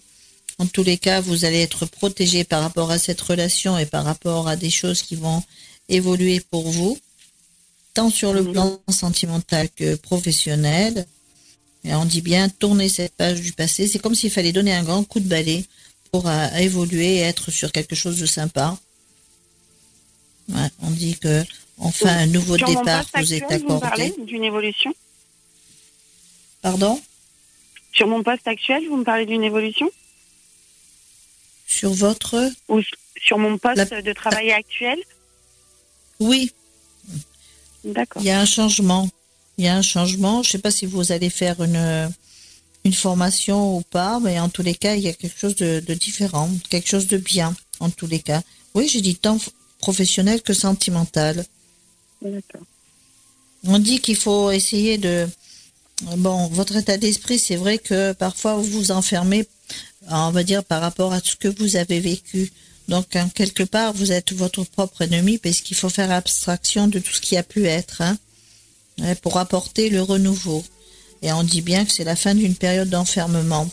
[0.59, 4.05] En tous les cas, vous allez être protégé par rapport à cette relation et par
[4.05, 5.43] rapport à des choses qui vont
[5.89, 6.99] évoluer pour vous
[7.95, 8.53] tant sur le mhm.
[8.53, 11.07] plan sentimental que professionnel.
[11.85, 13.89] Et on dit bien tourner cette page du passé.
[13.89, 15.65] C'est comme s'il fallait donner un grand coup de balai
[16.13, 18.79] pour euh, évoluer et être sur quelque chose de sympa.
[20.83, 21.45] On dit que
[21.79, 23.65] enfin un nouveau départ vous est accordé.
[23.69, 24.95] Vous parlez d'une évolution?
[26.63, 27.01] Pardon?
[27.93, 29.91] Sur mon poste actuel, vous me parlez d'une évolution?
[31.67, 32.51] Sur votre?
[32.69, 32.81] Ou
[33.17, 34.99] sur mon poste de travail actuel?
[36.19, 36.53] Oui,
[37.85, 38.23] D'accord.
[38.23, 39.09] Il y a un changement.
[39.59, 40.43] Il y a un changement.
[40.43, 42.13] Je ne sais pas si vous allez faire une,
[42.85, 45.81] une formation ou pas, mais en tous les cas, il y a quelque chose de,
[45.95, 48.43] différent, quelque chose de bien, en tous les cas.
[48.75, 49.39] Oui, j'ai dit tant
[49.81, 51.45] professionnel que sentimental.
[52.23, 52.63] D'accord.
[53.65, 55.29] On dit qu'il faut essayer de...
[56.17, 59.47] Bon, votre état d'esprit, c'est vrai que parfois vous vous enfermez,
[60.09, 62.51] on va dire, par rapport à ce que vous avez vécu.
[62.89, 66.99] Donc, en quelque part, vous êtes votre propre ennemi parce qu'il faut faire abstraction de
[66.99, 68.17] tout ce qui a pu être hein,
[69.23, 70.65] pour apporter le renouveau.
[71.23, 73.69] Et on dit bien que c'est la fin d'une période d'enfermement.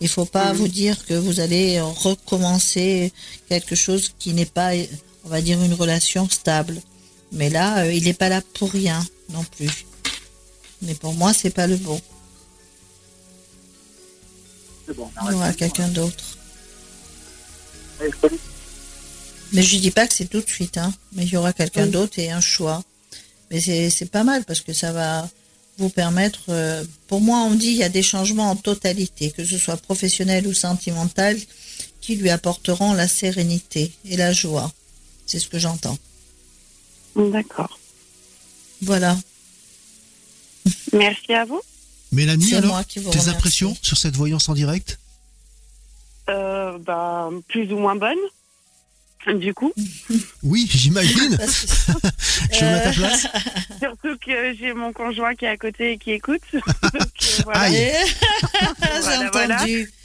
[0.00, 3.12] Il ne faut pas vous dire que vous allez recommencer
[3.48, 4.72] quelque chose qui n'est pas,
[5.28, 6.80] on va dire, une relation stable.
[7.32, 9.84] Mais là, euh, il n'est pas là pour rien non plus.
[10.80, 12.00] Mais pour moi, c'est pas le bon.
[14.96, 16.38] Bon, il y aura quelqu'un d'autre.
[19.52, 20.94] Mais je dis pas que c'est tout de suite, hein.
[21.12, 22.82] Mais il y aura quelqu'un d'autre et un choix.
[23.50, 25.28] Mais c'est pas mal parce que ça va
[25.76, 26.40] vous permettre.
[26.48, 29.76] Euh, pour moi, on dit il y a des changements en totalité, que ce soit
[29.76, 31.36] professionnel ou sentimental,
[32.00, 34.72] qui lui apporteront la sérénité et la joie.
[35.28, 35.96] C'est ce que j'entends.
[37.14, 37.78] D'accord.
[38.82, 39.16] Voilà.
[40.92, 41.60] Merci à vous.
[42.10, 44.98] Mélanie, alors, tes impressions sur cette voyance en direct?
[46.28, 48.18] Euh, bah, Plus ou moins bonne
[49.34, 49.72] du coup.
[50.42, 51.36] Oui, j'imagine.
[52.52, 53.26] je me mets à ta place.
[53.82, 56.40] Surtout que j'ai mon conjoint qui est à côté et qui écoute.
[56.52, 56.62] Donc,
[56.94, 57.68] euh, voilà.
[59.32, 59.58] voilà.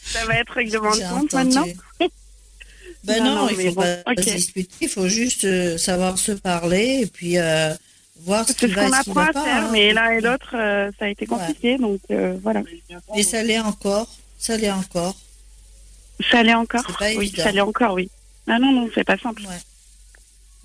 [0.03, 1.65] Ça va être règlement de compte maintenant.
[3.03, 7.37] Ben non, il faut pas discuter, il faut juste euh, savoir se parler et puis
[7.37, 7.73] euh,
[8.21, 9.43] voir ce qui va et ce qui va pas.
[9.43, 9.69] Faire, hein.
[9.71, 11.99] Mais l'un et l'autre, ça a été compliqué, donc
[12.41, 12.63] voilà.
[13.15, 15.15] Et ça l'est encore, ça l'est encore.
[16.31, 16.85] Ça l'est encore
[17.17, 18.09] Oui, ça l'est encore, oui.
[18.47, 19.43] Ah non, non, c'est pas simple.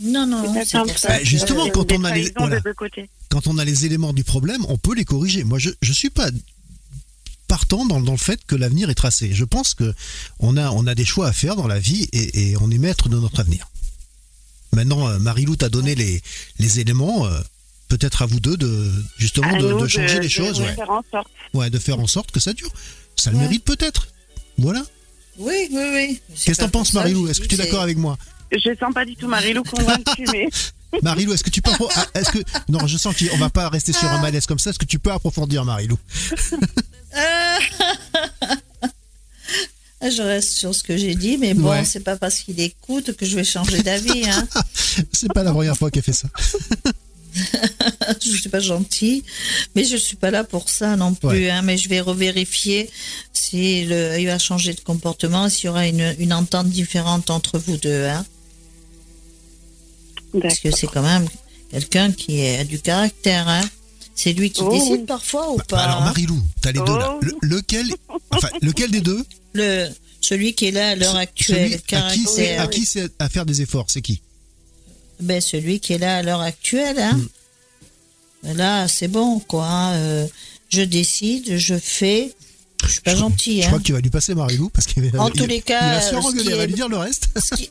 [0.01, 0.93] Non, non, c'est simple.
[1.05, 2.33] Bah, justement, quand on, a les,
[3.29, 5.45] quand on a les éléments du problème, on peut les corriger.
[5.45, 6.29] Moi, je ne suis pas
[7.49, 9.31] partant dans, dans, le fait que l'avenir est tracé.
[9.33, 9.95] Je pense que
[10.39, 12.79] on a, on a des choix à faire dans la vie et, et on est
[12.79, 13.69] maître de notre avenir.
[14.75, 16.23] Maintenant, euh, Marie-Lou t'a donné les,
[16.59, 17.27] les éléments.
[17.27, 17.41] Euh,
[17.89, 20.59] peut-être à vous deux de justement de, changer les choses.
[20.59, 20.75] De ouais.
[20.75, 21.29] faire en sorte.
[21.55, 22.71] Ouais, de faire en sorte que ça dure.
[23.17, 24.09] Ça le mérite peut-être.
[24.59, 24.85] Voilà.
[25.39, 26.21] Oui, oui, oui.
[26.45, 28.19] Qu'est-ce que t'en penses, Marilou Est-ce que tu es d'accord avec moi
[28.53, 30.49] Je sens pas du tout Marilou convaincue, mais.
[31.03, 31.71] Marilou, est-ce que tu peux.
[31.97, 32.39] Ah, est-ce que...
[32.69, 34.71] Non, je sens qu'on va pas rester sur un malaise comme ça.
[34.71, 35.99] Est-ce que tu peux approfondir, Marilou
[40.01, 43.27] Je reste sur ce que j'ai dit, mais bon, c'est pas parce qu'il écoute que
[43.27, 44.29] je vais changer d'avis.
[44.29, 44.49] Hein.
[45.13, 46.29] c'est pas la première fois qu'elle fait ça.
[48.23, 49.25] je suis pas gentille,
[49.75, 51.51] mais je suis pas là pour ça non plus.
[51.51, 52.89] Hein, mais je vais revérifier
[53.33, 57.59] si le, il va changer de comportement, s'il y aura une, une, entente différente entre
[57.59, 58.05] vous deux.
[58.05, 58.25] Hein.
[60.41, 61.27] Parce que c'est quand même
[61.71, 63.49] quelqu'un qui a du caractère.
[63.49, 63.63] Hein.
[64.19, 67.17] C'est lui qui oh décide parfois ou bah, pas Alors Marilou, t'as les deux là.
[67.23, 67.87] Oh lequel,
[68.31, 69.87] enfin, lequel des deux Le
[70.21, 71.79] celui qui est là à l'heure actuelle.
[71.89, 72.03] Celui,
[72.57, 74.21] à qui c'est à, faire des efforts C'est qui
[75.21, 76.99] ben, celui qui est là à l'heure actuelle.
[76.99, 77.21] Hein.
[78.43, 78.57] Hmm.
[78.57, 79.67] Là, c'est bon, quoi.
[79.67, 79.95] Hein.
[79.95, 80.27] Euh,
[80.69, 82.33] je décide, je fais.
[82.85, 83.61] Je suis pas gentil.
[83.61, 83.69] Je hein.
[83.69, 86.21] crois que tu vas lui passer Marilou parce qu'il En tous les cas, il va
[86.21, 87.29] se va lui dire le reste.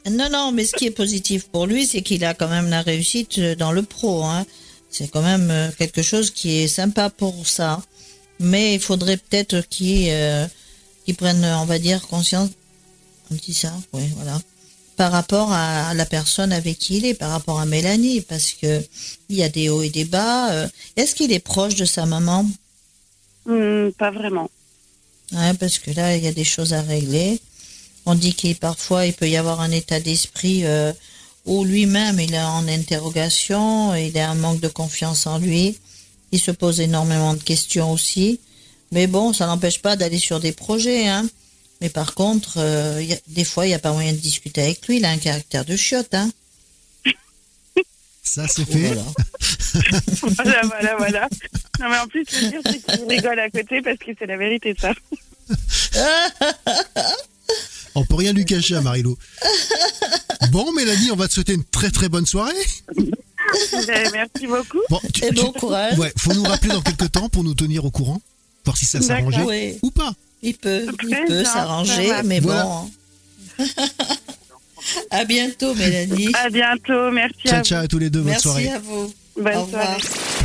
[0.10, 2.82] non, non, mais ce qui est positif pour lui, c'est qu'il a quand même la
[2.82, 4.24] réussite dans le pro.
[4.24, 4.46] Hein.
[4.98, 7.82] C'est quand même euh, quelque chose qui est sympa pour ça.
[8.40, 10.46] Mais il faudrait peut-être qu'il euh,
[11.18, 12.50] prenne, on va dire, conscience.
[13.32, 14.40] On dit ça, oui, voilà
[14.98, 18.84] par rapport à la personne avec qui il est, par rapport à Mélanie, parce que
[19.30, 20.52] il y a des hauts et des bas.
[20.52, 20.68] Euh.
[20.96, 22.46] Est-ce qu'il est proche de sa maman?
[23.46, 24.50] Hmm, Pas vraiment.
[25.60, 27.40] parce que là, il y a des choses à régler.
[28.08, 30.92] On dit qu'il parfois il peut y avoir un état d'esprit euh,
[31.48, 35.78] où lui-même il est en interrogation, il a un manque de confiance en lui.
[36.32, 38.40] Il se pose énormément de questions aussi.
[38.92, 41.08] Mais bon, ça n'empêche pas d'aller sur des projets.
[41.08, 41.28] Hein.
[41.82, 44.98] Mais par contre, euh, des fois, il n'y a pas moyen de discuter avec lui.
[44.98, 46.30] Il a un caractère de chiotte, hein.
[48.24, 48.94] Ça, c'est fait.
[50.22, 50.62] Voilà.
[50.64, 51.30] voilà, voilà,
[51.80, 54.38] Non, mais en plus, le pire, c'est qu'il rigole à côté parce que c'est la
[54.38, 54.92] vérité, ça.
[57.96, 59.18] on peut rien lui cacher à Marilou.
[60.52, 62.54] Bon, Mélanie, on va te souhaiter une très très bonne soirée.
[63.88, 64.82] Ben, merci beaucoup.
[64.90, 65.98] Bon, Et bon courage.
[65.98, 68.22] Ouais, faut nous rappeler dans quelques temps pour nous tenir au courant,
[68.66, 70.12] voir si ça s'arrangeait ou pas.
[70.44, 72.90] Il peut, il peut s'arranger, mais bon.
[75.12, 76.30] à bientôt, Mélanie.
[76.34, 78.66] À bientôt, merci ciao, à Ciao à tous les deux, bonne soirée.
[78.66, 79.14] Merci à vous.
[79.36, 79.98] Bonne soirée.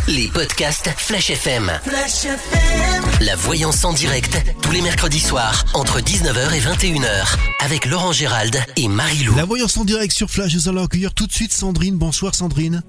[0.09, 1.70] Les podcasts Flash FM.
[1.84, 3.05] Flash FM.
[3.20, 8.57] La voyance en direct, tous les mercredis soirs, entre 19h et 21h, avec Laurent Gérald
[8.76, 9.36] et Marie-Lou.
[9.36, 11.96] La voyance en direct sur Flash, nous allons accueillir tout de suite Sandrine.
[11.98, 12.82] Bonsoir Sandrine.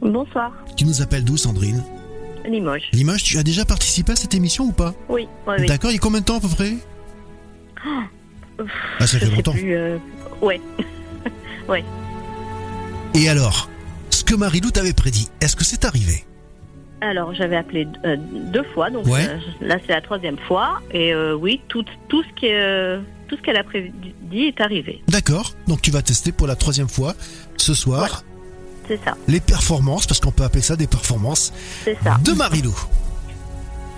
[0.00, 0.52] Bonsoir.
[0.76, 1.84] Tu nous appelles d'où Sandrine
[2.44, 2.90] Limoges.
[2.92, 5.98] Limoges, tu as déjà participé à cette émission ou pas Oui, oui, D'accord, il y
[5.98, 6.74] a combien de temps à peu près
[7.86, 8.64] oh,
[8.98, 9.52] Ah, ça fait longtemps.
[9.52, 9.98] Plus, euh,
[10.42, 10.60] Ouais.
[11.68, 11.84] ouais.
[13.14, 13.70] Et alors,
[14.10, 16.24] ce que Marie-Lou t'avait prédit, est-ce que c'est arrivé
[17.00, 21.60] alors, j'avais appelé euh, deux fois, donc euh, là c'est la troisième fois, et oui,
[21.68, 22.48] tout, tout ce qui
[23.28, 25.02] tout ce qu'elle a prédit est arrivé.
[25.08, 27.14] D'accord, donc tu vas tester pour la troisième fois
[27.56, 28.24] ce soir.
[28.88, 29.16] C'est ça.
[29.26, 31.52] Les performances, parce qu'on peut appeler ça des performances.
[32.24, 32.74] De Marilou.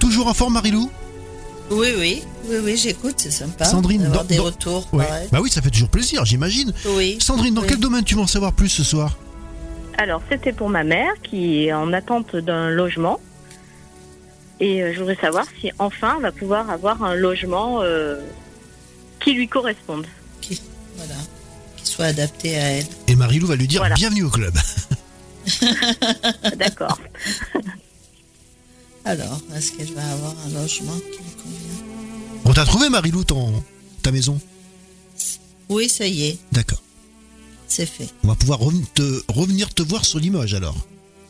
[0.00, 0.90] Toujours en forme, Marilou?
[1.70, 2.22] Oui, oui.
[2.48, 3.64] Oui, oui, j'écoute, c'est sympa.
[3.64, 4.88] Sandrine, dans, des retours.
[4.92, 6.72] Bah oui, ça fait toujours plaisir, j'imagine.
[6.96, 7.18] Oui.
[7.20, 9.16] Sandrine, dans quel domaine tu veux en savoir plus ce soir?
[9.98, 13.20] Alors, c'était pour ma mère qui est en attente d'un logement.
[14.60, 18.20] Et euh, je voudrais savoir si enfin elle va pouvoir avoir un logement euh,
[19.20, 20.06] qui lui corresponde.
[20.96, 21.14] voilà
[21.84, 22.86] soit adapté à elle.
[23.08, 24.54] Et Marilou va lui dire bienvenue au club.
[26.56, 27.00] D'accord.
[29.04, 32.42] Alors, est-ce qu'elle va avoir un logement qui lui convient?
[32.44, 33.64] On t'a trouvé Marilou ton,
[34.02, 34.38] ta maison?
[35.68, 36.38] Oui, ça y est.
[36.52, 36.82] D'accord.
[37.68, 38.08] C'est fait.
[38.24, 38.58] On va pouvoir
[38.94, 40.76] te, revenir te voir sur Limoges alors.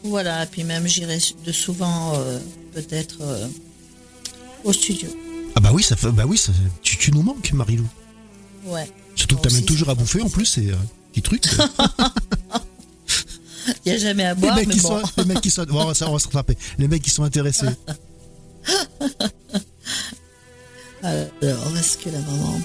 [0.04, 2.38] Voilà, et puis même j'irai de souvent euh,
[2.72, 3.48] peut-être euh,
[4.64, 5.08] au studio.
[5.56, 6.40] Ah bah oui, ça fait, bah oui,
[6.82, 7.88] tu, tu nous manques Marilou.
[8.64, 8.88] Ouais.
[9.16, 10.76] Surtout que t'amènes toujours à bouffer en plus, c'est euh,
[11.12, 11.44] petit truc.
[13.84, 14.56] Il n'y a jamais à boire.
[14.56, 15.66] Les mecs, qui, sont, les mecs qui sont.
[15.70, 16.56] on va se rattraper.
[16.78, 17.66] Les mecs qui sont intéressés.
[21.02, 22.60] Alors, est-ce que la maman.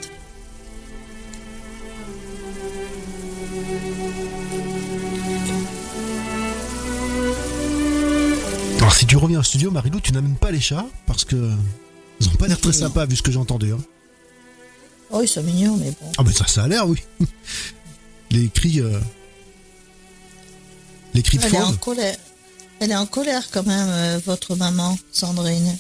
[8.84, 11.38] Alors, si tu reviens au studio, Marilou, tu n'amènes pas les chats parce que.
[12.20, 13.72] Ils n'ont pas l'air très sympas vu ce que j'ai entendu.
[13.72, 13.80] Hein.
[15.10, 16.12] Oh, ils sont mignons, mais bon.
[16.18, 17.00] Ah, mais ça, ça a l'air, oui.
[18.32, 18.82] Les cris.
[18.82, 19.00] Euh,
[21.14, 22.18] les cris de Elle est en colère.
[22.82, 25.78] Elle est en colère quand même, euh, votre maman, Sandrine.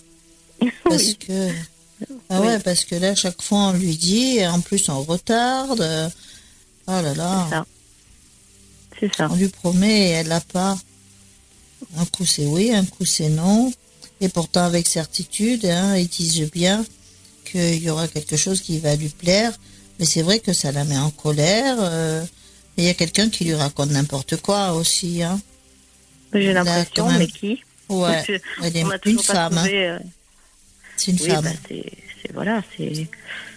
[0.85, 1.49] Parce que.
[2.29, 6.11] Ah ouais, parce que là, chaque fois, on lui dit, et en plus, on retarde.
[6.87, 7.47] Oh là là.
[7.49, 7.65] C'est ça.
[8.99, 9.27] C'est ça.
[9.29, 10.77] On lui promet et elle l'a pas.
[11.97, 13.71] Un coup, c'est oui, un coup, c'est non.
[14.21, 16.85] Et pourtant, avec certitude, hein, ils disent bien
[17.49, 19.53] qu'il y aura quelque chose qui va lui plaire,
[19.99, 21.75] mais c'est vrai que ça la met en colère.
[21.79, 22.23] Euh,
[22.77, 25.21] il y a quelqu'un qui lui raconte n'importe quoi aussi.
[25.23, 25.39] Hein.
[26.33, 28.23] J'ai l'impression, mais qui Ouais,
[28.63, 29.57] elle est une femme.
[29.57, 29.67] Hein.
[29.69, 29.99] Euh,
[30.97, 31.43] c'est une femme.
[31.43, 31.83] Bah, c'est
[32.33, 33.07] voilà, c'est.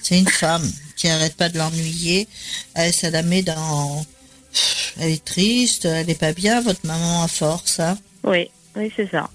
[0.03, 2.29] C'est une femme qui arrête pas de l'ennuyer.
[2.74, 4.05] Elle, ça la met dans.
[4.99, 9.11] Elle est triste, elle est pas bien, votre maman à force, hein Oui, oui, c'est
[9.11, 9.31] ça.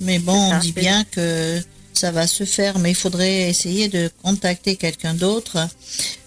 [0.00, 1.60] Mais bon, on dit bien que
[1.92, 5.68] ça va se faire, mais il faudrait essayer de contacter quelqu'un d'autre.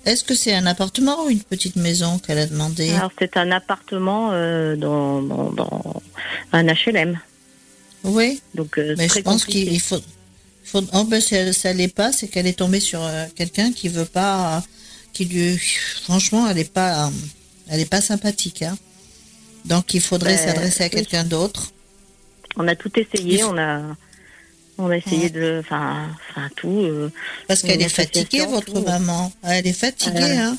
[0.05, 2.91] Est-ce que c'est un appartement ou une petite maison qu'elle a demandé?
[2.91, 6.01] Alors c'est un appartement euh, dans, dans,
[6.51, 7.19] un HLM.
[8.03, 8.41] Oui.
[8.53, 10.01] Donc euh, mais je pense qu'il faut.
[10.63, 13.87] faut oh ben si ça l'est pas, c'est qu'elle est tombée sur euh, quelqu'un qui
[13.87, 14.61] veut pas,
[15.13, 15.57] qui lui,
[16.03, 17.09] franchement, elle est pas,
[17.69, 18.61] elle est pas sympathique.
[18.61, 18.77] Hein.
[19.65, 21.72] Donc il faudrait ben, s'adresser à quelqu'un d'autre.
[22.55, 23.95] On a tout essayé, on a
[24.77, 25.59] on a essayé de.
[25.59, 26.81] Enfin, enfin tout.
[26.83, 27.09] Euh,
[27.47, 29.31] Parce qu'elle est fatiguée, votre maman.
[29.43, 30.57] Elle est fatiguée, euh, hein.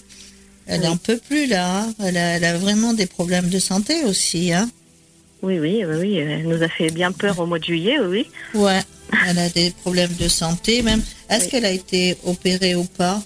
[0.67, 1.81] Elle n'en peut plus, là.
[1.81, 1.95] Hein.
[2.03, 4.71] Elle, a, vraiment des problèmes de santé aussi, hein.
[5.43, 6.17] Oui, oui, oui, oui.
[6.17, 8.27] Elle nous a fait bien peur au mois de juillet, oui.
[8.55, 8.81] Ouais.
[9.29, 11.03] Elle a des problèmes de santé, même.
[11.29, 13.21] Est-ce qu'elle a été opérée ou pas?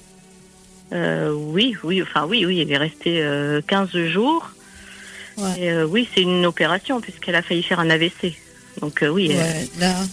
[0.93, 2.03] Euh, Oui, oui.
[2.03, 2.61] Enfin, oui, oui.
[2.61, 3.25] Elle est restée
[3.67, 4.51] 15 jours.
[5.37, 5.85] Ouais.
[5.85, 8.35] oui, c'est une opération, puisqu'elle a failli faire un AVC.
[8.81, 9.29] Donc, oui.
[9.29, 10.07] Ouais, là.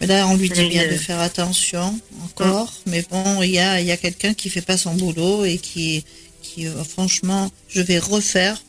[0.00, 3.90] Là, on lui dit bien de faire attention encore, mais bon, il y a, y
[3.90, 6.04] a quelqu'un qui fait pas son boulot et qui,
[6.42, 8.62] qui euh, franchement, je vais refaire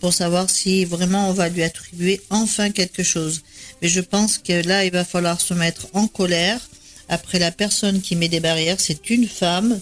[0.00, 3.42] pour savoir si vraiment on va lui attribuer enfin quelque chose.
[3.82, 6.60] Mais je pense que là, il va falloir se mettre en colère.
[7.08, 9.80] Après, la personne qui met des barrières, c'est une femme.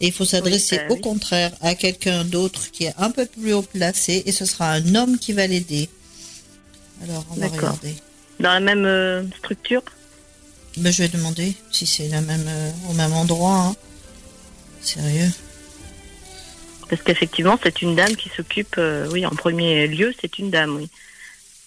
[0.00, 3.52] Et il faut s'adresser bah au contraire à quelqu'un d'autre qui est un peu plus
[3.52, 5.88] haut placé et ce sera un homme qui va l'aider.
[7.02, 7.94] Alors, on va regarder.
[8.40, 9.82] Dans la même euh, structure
[10.76, 13.56] ben, Je vais demander si c'est la même, euh, au même endroit.
[13.56, 13.76] Hein.
[14.80, 15.30] Sérieux?
[16.88, 20.76] Parce qu'effectivement, c'est une dame qui s'occupe, euh, oui, en premier lieu, c'est une dame,
[20.76, 20.88] oui.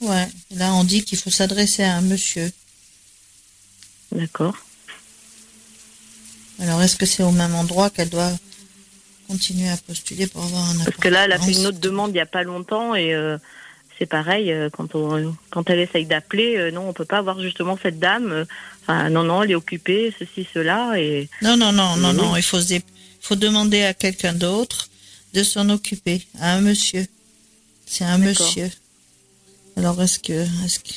[0.01, 2.51] Ouais, là on dit qu'il faut s'adresser à un monsieur.
[4.11, 4.55] D'accord.
[6.59, 8.31] Alors est-ce que c'est au même endroit qu'elle doit
[9.27, 12.09] continuer à postuler pour avoir un Parce que là, elle a fait une autre demande
[12.09, 13.13] il n'y a pas longtemps et
[14.01, 17.39] c'est pareil, euh, quand, on, quand elle essaye d'appeler, euh, non, on peut pas avoir
[17.39, 18.31] justement cette dame.
[18.31, 18.45] Euh,
[18.81, 20.99] enfin, non, non, elle est occupée, ceci, cela.
[20.99, 21.29] Et...
[21.43, 22.57] Non, non, non, non, non, il faut,
[23.21, 24.89] faut demander à quelqu'un d'autre
[25.35, 27.05] de s'en occuper, à un monsieur.
[27.85, 28.71] C'est un monsieur.
[29.77, 30.33] Alors, est-ce que.
[30.33, 30.93] Est que...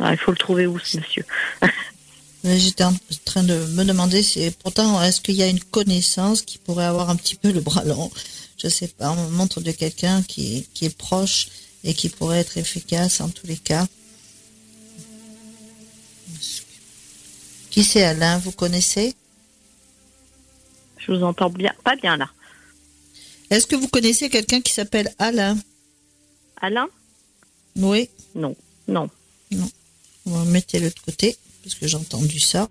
[0.00, 1.24] Ah, il faut le trouver où, ce monsieur
[2.42, 6.58] J'étais en train de me demander si, pourtant, est-ce qu'il y a une connaissance qui
[6.58, 8.10] pourrait avoir un petit peu le bras long?
[8.62, 11.48] Je sais pas, on montre de quelqu'un qui, qui est proche
[11.82, 13.86] et qui pourrait être efficace en tous les cas.
[17.70, 19.14] Qui c'est Alain, vous connaissez?
[20.98, 22.30] Je vous entends bien, pas bien là.
[23.48, 25.58] Est-ce que vous connaissez quelqu'un qui s'appelle Alain?
[26.60, 26.88] Alain?
[27.76, 28.10] Oui.
[28.34, 28.54] Non,
[28.86, 29.08] non.
[29.50, 29.70] Non.
[30.26, 32.68] On va mettre de l'autre côté, parce que j'ai entendu ça.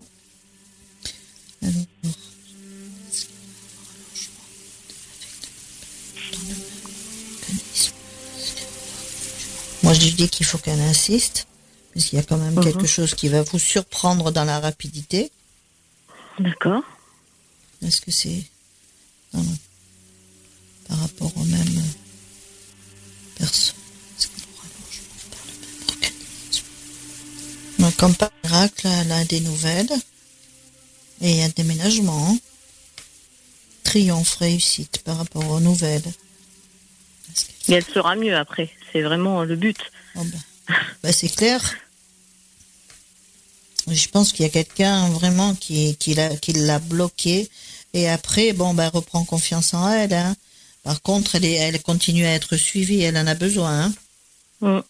[1.62, 1.74] Alors,
[10.00, 11.48] je dis qu'il faut qu'elle insiste,
[11.92, 12.64] puisqu'il y a quand même mhm.
[12.64, 15.32] quelque chose qui va vous surprendre dans la rapidité.
[16.40, 16.84] D'accord.
[17.82, 18.44] Est-ce que c'est
[20.88, 21.84] par rapport aux mêmes
[23.38, 23.76] personnes
[27.80, 29.90] Donc, comme par miracle, elle a des nouvelles
[31.22, 32.38] et un déménagement.
[33.84, 36.04] Triomphe, réussite par rapport aux nouvelles.
[37.70, 38.70] Et elle sera mieux après.
[38.92, 39.78] C'est vraiment le but.
[40.16, 40.76] Oh bah.
[41.04, 41.62] Bah, c'est clair.
[43.88, 47.50] Je pense qu'il y a quelqu'un vraiment qui, qui l'a bloqué.
[47.94, 50.14] Et après, bon, bah, elle reprend confiance en elle.
[50.14, 50.36] Hein.
[50.84, 53.02] Par contre, elle, elle continue à être suivie.
[53.02, 53.86] Elle en a besoin.
[53.86, 53.94] Hein.
[54.62, 54.82] Mm.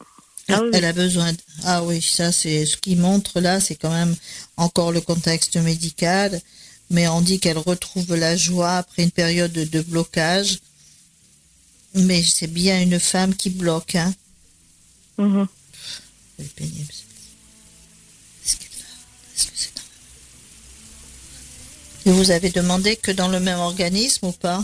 [0.51, 1.31] Ah elle a besoin.
[1.63, 4.15] Ah oui, ça, c'est ce qui montre là, c'est quand même
[4.57, 6.41] encore le contexte médical.
[6.89, 10.59] Mais on dit qu'elle retrouve la joie après une période de blocage.
[11.95, 14.13] Mais c'est bien une femme qui bloque, hein.
[15.17, 15.43] Mm
[16.37, 16.93] C'est pénible.
[18.45, 18.63] Est-ce que
[19.35, 19.71] c'est
[22.05, 24.63] Et vous avez demandé que dans le même organisme ou pas?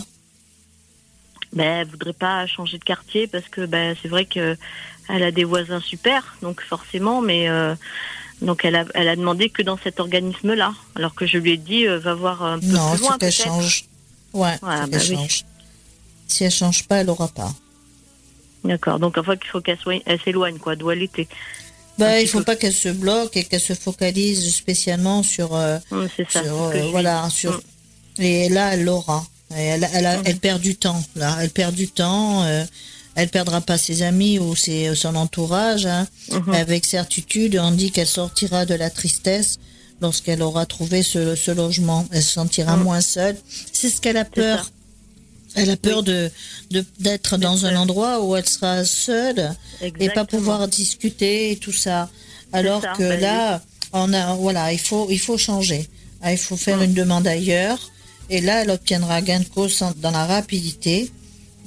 [1.52, 4.56] Ben, elle voudrait pas changer de quartier parce que ben, c'est vrai que
[5.08, 7.74] elle a des voisins super, donc forcément, mais euh,
[8.42, 11.56] donc elle a, elle a demandé que dans cet organisme-là, alors que je lui ai
[11.56, 13.10] dit euh, va voir un peu non, plus loin.
[13.12, 13.84] Non, qu'elle change.
[14.32, 15.44] Ouais, ouais bah change.
[16.26, 17.52] Si elle change pas, elle aura pas.
[18.64, 18.98] D'accord.
[18.98, 21.28] Donc, enfin, qu'il faut qu'elle soit, s'éloigne, quoi, était.
[21.98, 25.54] Bah, il faut pas qu'elle se bloque et qu'elle se focalise spécialement sur.
[25.54, 25.78] Euh,
[26.16, 26.40] c'est ça.
[26.40, 27.52] Euh, voilà, sur.
[27.52, 28.22] Mm.
[28.22, 29.24] Et là, elle l'aura.
[29.54, 30.22] Elle, elle, mm.
[30.24, 31.02] elle, perd du temps.
[31.14, 32.42] Là, elle perd du temps.
[32.44, 32.64] Euh,
[33.14, 35.86] elle perdra pas ses amis ou ses, son entourage.
[35.86, 36.06] Hein.
[36.30, 36.54] Mm-hmm.
[36.54, 39.58] Avec certitude, on dit qu'elle sortira de la tristesse
[40.02, 42.06] lorsqu'elle aura trouvé ce, logement.
[42.12, 42.82] Elle se sentira mm.
[42.82, 43.36] moins seule.
[43.72, 44.70] C'est ce qu'elle a peur.
[45.56, 46.30] Elle a peur de
[47.00, 52.10] d'être dans un endroit où elle sera seule et pas pouvoir discuter et tout ça.
[52.52, 55.88] Alors que bah là, on a voilà, il faut il faut changer.
[56.20, 56.84] Ah, il faut faire mm.
[56.84, 57.78] une demande ailleurs.
[58.28, 61.10] Et là, elle obtiendra gain de cause dans la rapidité.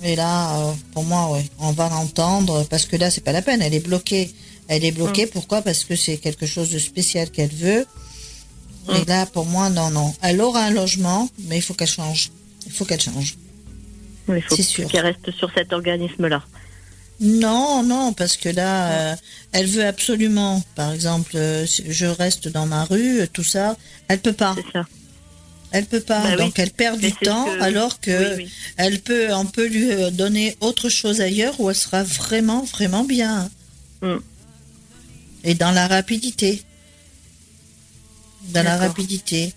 [0.04, 3.42] Et là, euh, pour moi, ouais, on va l'entendre parce que là, c'est pas la
[3.42, 3.62] peine.
[3.62, 4.32] Elle est bloquée.
[4.68, 5.26] Elle est bloquée.
[5.26, 5.30] Mm.
[5.30, 5.62] Pourquoi?
[5.64, 7.88] Parce que c'est quelque chose de spécial qu'elle veut.
[8.90, 9.06] Et mm.
[9.08, 10.14] là, pour moi, non, non.
[10.22, 12.32] Elle aura un logement, mais il faut qu'elle change.
[12.68, 13.36] Il faut qu'elle change.
[14.36, 16.44] Il faut qu'elle reste sur cet organisme-là.
[17.20, 19.16] Non, non, parce que là, euh,
[19.52, 23.76] elle veut absolument, par exemple, euh, je reste dans ma rue, tout ça,
[24.08, 24.56] elle peut pas.
[24.72, 24.86] Ça.
[25.72, 28.40] Elle peut pas, bah donc elle perd du temps, alors que
[28.78, 33.04] elle peut, on peut lui euh, donner autre chose ailleurs où elle sera vraiment, vraiment
[33.04, 33.52] bien.
[34.02, 34.16] Mm.
[35.44, 36.64] Et dans la rapidité.
[38.46, 39.54] Dans la rapidité.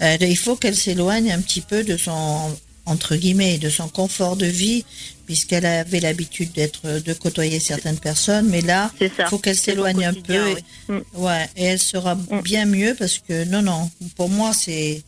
[0.00, 2.56] il faut qu'elle s'éloigne un petit peu de son
[2.88, 4.84] entre guillemets, de son confort de vie,
[5.26, 10.14] puisqu'elle avait l'habitude d'être, de côtoyer certaines personnes, mais là, il faut qu'elle s'éloigne un
[10.14, 10.48] peu.
[10.48, 11.00] Et, mm.
[11.16, 12.40] ouais, et elle sera mm.
[12.42, 15.02] bien mieux parce que non, non, pour moi, c'est,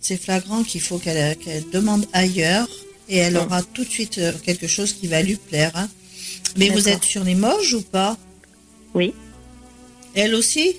[0.00, 1.36] c'est flagrant qu'il faut qu'elle,
[1.72, 2.68] demande ailleurs
[3.08, 3.38] et elle mm.
[3.38, 5.72] aura tout de suite euh, quelque chose qui va lui plaire.
[5.74, 5.88] Hein.
[6.56, 8.16] Mais vous êtes sur Limoges ou pas?
[8.94, 9.12] Oui.
[10.14, 10.76] Elle aussi?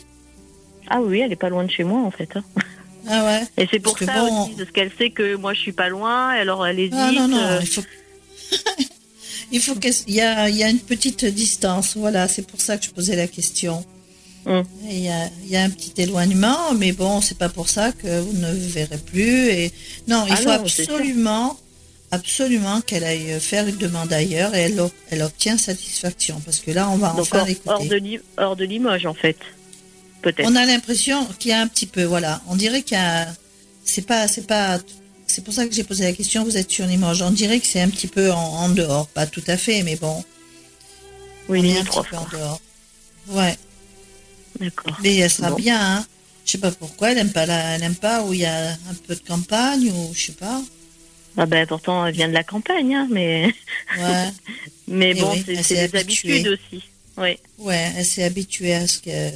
[0.87, 2.29] Ah oui, elle est pas loin de chez moi en fait.
[2.35, 2.43] Hein.
[3.07, 3.43] Ah ouais.
[3.57, 6.65] Et c'est pour ça aussi, parce qu'elle sait que moi je suis pas loin, alors
[6.65, 6.95] elle hésite.
[6.97, 7.59] Ah non, non, euh.
[7.61, 7.83] il faut.
[9.51, 12.91] il faut qu'il y y a une petite distance, voilà, c'est pour ça que je
[12.91, 13.85] posais la question.
[14.45, 14.63] Hum.
[14.83, 17.91] Il, y a, il y, a, un petit éloignement, mais bon, c'est pas pour ça
[17.91, 19.49] que vous ne verrez plus.
[19.49, 19.71] Et
[20.07, 21.57] non, il ah faut absolument,
[22.11, 24.79] absolument qu'elle aille faire une demande ailleurs et elle,
[25.09, 27.69] elle obtient satisfaction, parce que là, on va enfin hors, l'écouter.
[27.71, 29.37] Hors de, hors de Limoges, en fait.
[30.39, 32.41] On a l'impression qu'il y a un petit peu, voilà.
[32.47, 33.27] On dirait qu'il y a,
[33.83, 34.79] c'est pas, c'est pas,
[35.27, 36.43] c'est pour ça que j'ai posé la question.
[36.43, 37.21] Vous êtes sur Limoges.
[37.21, 40.23] On dirait que c'est un petit peu en, dehors, pas tout à fait, mais bon.
[41.47, 42.61] Oui, il est un petit peu en dehors.
[43.29, 43.55] Ouais.
[44.59, 44.97] D'accord.
[45.03, 45.97] Mais elle sera bien.
[45.97, 46.05] Hein.
[46.45, 47.11] Je sais pas pourquoi.
[47.11, 50.13] Elle aime pas elle aime pas où il y a un peu de campagne ou
[50.13, 50.61] je sais pas.
[51.37, 53.53] Ah ben pourtant elle vient de la campagne, hein, mais.
[53.99, 54.29] Ouais.
[54.87, 56.83] mais bon, c'est des habitudes aussi.
[57.17, 57.37] Oui.
[57.57, 59.31] Ouais, elle s'est habituée à ce que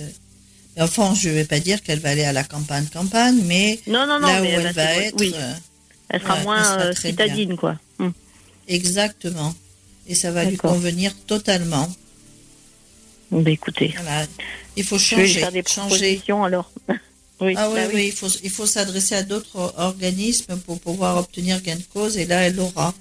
[0.79, 4.07] Enfin, je ne vais pas dire qu'elle va aller à la campagne, campagne, mais non,
[4.07, 5.53] non, non, là où elle, va être, euh,
[6.09, 7.77] elle sera moins euh, citadine, quoi.
[7.99, 8.13] Hum.
[8.67, 9.53] Exactement.
[10.07, 11.87] Et ça va lui convenir totalement.
[13.31, 13.93] Ben, écoutez,
[14.75, 15.27] il faut changer.
[15.27, 16.71] Je vais faire des propositions alors.
[17.41, 21.17] oui, ah oui, bah oui, il faut, il faut s'adresser à d'autres organismes pour pouvoir
[21.17, 22.93] obtenir gain de cause et là, elle l'aura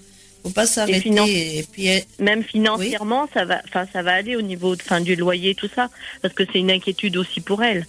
[0.48, 1.58] faut pas s'arrêter.
[1.58, 1.88] Et, puis
[2.18, 5.68] même financièrement, ça va, enfin ça va aller au niveau de, fin, du loyer, tout
[5.74, 5.90] ça,
[6.22, 7.86] parce que c'est une inquiétude aussi pour elle.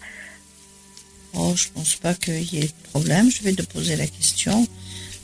[1.33, 3.29] Oh, je pense pas qu'il y ait de problème.
[3.31, 4.67] Je vais te poser la question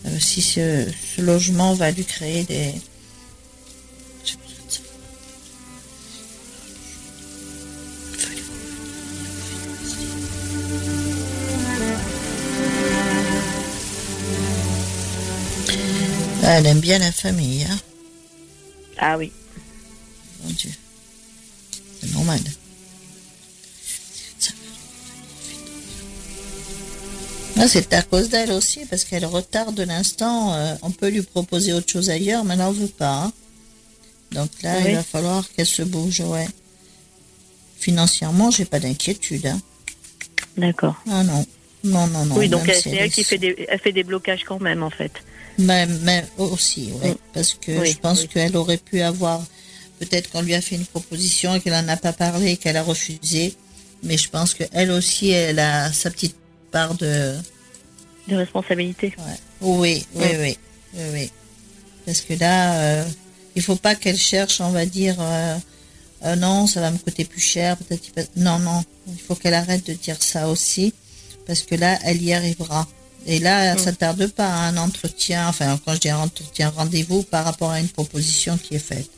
[0.05, 0.85] euh, si ce,
[1.19, 2.73] logement va lui créer des
[16.51, 17.63] elle aime bien la famille.
[17.63, 17.79] Hein
[18.97, 19.31] ah oui.
[20.43, 20.71] Mon Dieu.
[22.01, 22.39] C'est normal.
[27.67, 30.53] c'est à cause d'elle aussi, parce qu'elle retarde l'instant.
[30.53, 33.23] Euh, on peut lui proposer autre chose ailleurs, mais elle n'en veut pas.
[33.23, 33.31] Hein.
[34.31, 36.47] Donc là, il va falloir qu'elle se bouge, ouais.
[37.79, 39.47] Financièrement, j'ai pas d'inquiétude.
[39.47, 39.59] Hein.
[40.57, 40.95] D'accord.
[41.09, 41.45] Ah non.
[41.85, 42.35] Non, non, non.
[42.35, 45.11] Oui, donc c'est elle, qui fait des, elle fait des blocages quand même, en fait.
[45.57, 47.11] Mais, mais aussi, oui.
[47.11, 47.15] Mm.
[47.33, 49.41] Parce que je pense qu'elle aurait pu avoir,
[49.99, 52.77] peut-être qu'on lui a fait une proposition et qu'elle n'en a pas parlé et qu'elle
[52.77, 53.55] a refusé.
[54.03, 56.35] Mais je pense qu'elle aussi, elle a sa petite
[56.71, 57.35] part de...
[58.27, 59.15] De responsabilité.
[59.61, 60.57] Oui, oui, oui,
[61.13, 61.31] oui,
[62.05, 63.03] Parce que là, euh,
[63.55, 65.57] il faut pas qu'elle cherche, on va dire, euh,
[66.25, 68.29] euh, non, ça va me coûter plus cher, peut-être.
[68.35, 70.93] Non, non, il faut qu'elle arrête de dire ça aussi,
[71.45, 72.87] parce que là, elle y arrivera.
[73.25, 73.79] Et là, mm.
[73.79, 77.45] ça ne tarde pas à un entretien, enfin, quand je dis un entretien, rendez-vous par
[77.45, 79.09] rapport à une proposition qui est faite.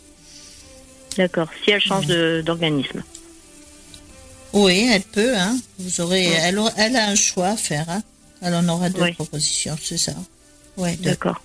[1.17, 1.49] D'accord.
[1.63, 3.03] Si elle change d'organisme.
[4.53, 5.35] Oui, elle peut.
[5.37, 5.57] Hein.
[5.79, 7.89] Vous aurez, elle, elle, a un choix à faire.
[7.89, 8.01] Hein.
[8.41, 10.13] Elle en aura deux propositions, c'est ça.
[10.77, 11.41] Oui, d'accord.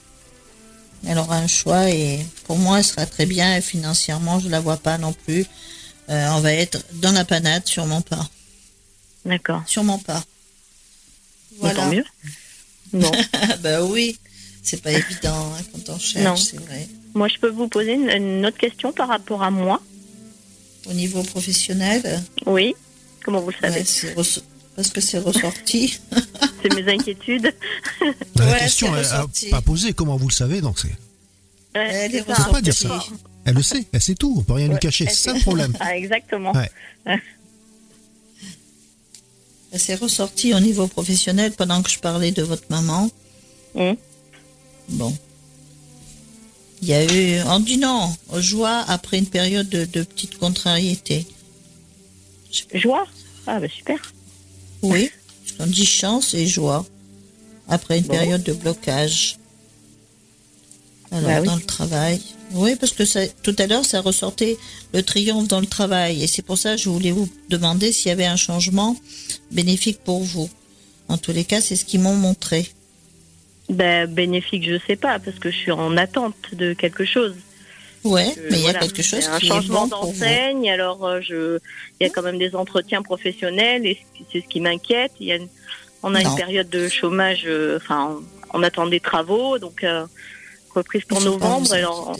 [1.07, 3.57] Elle aura un choix et pour moi, elle sera très bien.
[3.57, 5.47] Et financièrement, je la vois pas non plus.
[6.11, 8.29] Euh, on va être dans la panade, sûrement pas.
[9.25, 9.63] D'accord.
[9.67, 10.23] Sûrement pas.
[11.59, 11.75] Voilà.
[11.75, 12.05] Tant mieux.
[12.93, 13.11] Non.
[13.63, 14.19] bah oui,
[14.63, 16.89] c'est pas évident hein, quand on cherche, c'est vrai.
[17.15, 19.83] Moi, je peux vous poser une, autre question par rapport à moi
[20.87, 22.23] Au niveau professionnel?
[22.47, 22.75] Oui.
[23.25, 23.85] Comment vous le savez?
[24.15, 24.43] Parce
[24.75, 26.01] parce que c'est ressorti.
[26.63, 27.55] c'est mes inquiétudes.
[28.37, 30.89] la question n'est pas posée, comment vous le savez, donc c'est?
[31.75, 33.03] elle est pas dire ça.
[33.45, 35.73] Elle le sait, elle sait tout, on peut rien lui cacher, c'est ça le problème.
[35.81, 36.53] Ah, exactement.
[39.75, 43.11] C'est ressorti au niveau professionnel pendant que je parlais de votre maman.
[43.75, 43.93] Mmh.
[44.91, 45.17] Bon.
[46.83, 51.27] Il y a eu, on dit non, joie après une période de, de petite contrariété.
[52.75, 53.07] Joie?
[53.47, 54.13] Ah, bah super.
[54.83, 55.11] Oui,
[55.59, 56.85] on dit chance et joie
[57.69, 59.39] après une période de blocage.
[61.13, 62.21] Alors, bah dans le travail.
[62.55, 64.57] Oui, parce que ça, tout à l'heure, ça ressortait
[64.93, 66.23] le triomphe dans le travail.
[66.23, 68.97] Et c'est pour ça que je voulais vous demander s'il y avait un changement
[69.51, 70.51] bénéfique pour vous.
[71.09, 72.69] En tous les cas, c'est ce qu'ils m'ont montré.
[73.69, 77.35] Ben, bénéfique, je sais pas, parce que je suis en attente de quelque chose.
[78.05, 80.69] Ouais, mais il y a quelque chose un changement d'enseigne.
[80.71, 81.59] Alors, euh, je,
[82.01, 83.99] il y a quand même des entretiens professionnels et
[84.33, 85.13] c'est ce qui m'inquiète.
[85.21, 85.39] Il y a
[86.03, 87.45] on a une période de chômage.
[87.47, 88.21] Euh, enfin,
[88.53, 90.05] on, attend des travaux, donc euh,
[90.75, 91.73] reprise pour novembre.
[91.73, 92.17] Alors,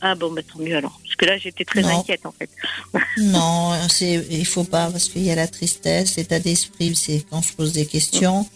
[0.00, 1.00] ah bon, bah, tant mieux alors.
[1.02, 2.50] Parce que là, j'étais très inquiète en fait.
[3.18, 7.42] non, c'est, il faut pas parce qu'il y a la tristesse, l'état d'esprit, c'est quand
[7.42, 8.46] je pose des questions.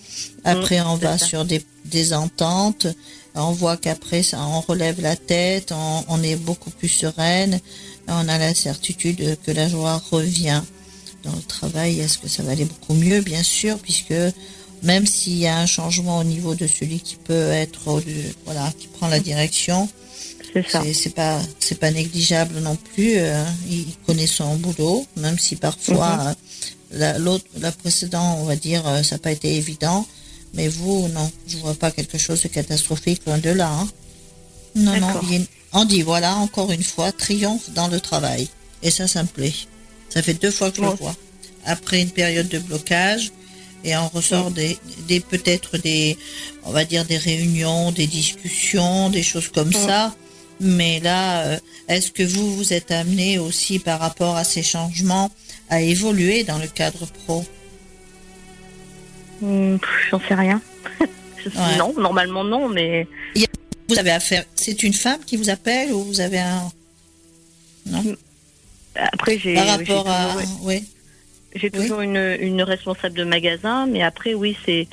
[0.45, 2.87] Après, on va sur des, des ententes.
[3.35, 7.61] On voit qu'après, ça, on relève la tête, on, on, est beaucoup plus sereine.
[8.07, 10.61] On a la certitude que la joie revient
[11.23, 12.01] dans le travail.
[12.01, 13.21] Est-ce que ça va aller beaucoup mieux?
[13.21, 14.15] Bien sûr, puisque
[14.83, 18.03] même s'il y a un changement au niveau de celui qui peut être,
[18.45, 19.89] voilà, qui prend la direction,
[20.93, 23.15] c'est pas, c'est pas négligeable non plus.
[23.17, 26.35] Euh, il connaît son boulot, même si parfois mhm.
[26.93, 30.07] la, l'autre, la précédente, on va dire, euh, ça n'a pas été évident.
[30.55, 33.71] Mais vous, non, je vois pas quelque chose de catastrophique loin de là.
[33.71, 33.89] Hein.
[34.75, 35.09] Non, non,
[35.73, 38.49] on dit voilà, encore une fois, triomphe dans le travail.
[38.83, 39.55] Et ça, ça me plaît.
[40.11, 41.15] Ça fait deux fois que je le vois.
[41.65, 43.33] Après une période de blocage,
[43.85, 44.79] et on ressort des,
[45.09, 46.17] des peut-être des,
[46.65, 50.15] on va dire des réunions, des discussions, des choses comme ça.
[50.61, 55.31] Mais là, euh, est-ce que vous vous êtes amené aussi par rapport à ces changements
[55.69, 57.45] à évoluer dans le cadre pro
[59.41, 59.77] hmm,
[60.11, 60.61] J'en sais rien.
[61.77, 63.09] Non, normalement non, mais
[63.89, 64.45] vous avez affaire.
[64.55, 66.71] C'est une femme qui vous appelle ou vous avez un
[67.87, 68.05] non
[68.95, 70.85] Après j'ai par rapport à oui.
[71.55, 74.89] J'ai toujours une, une, responsable de magasin, mais après, oui, c'est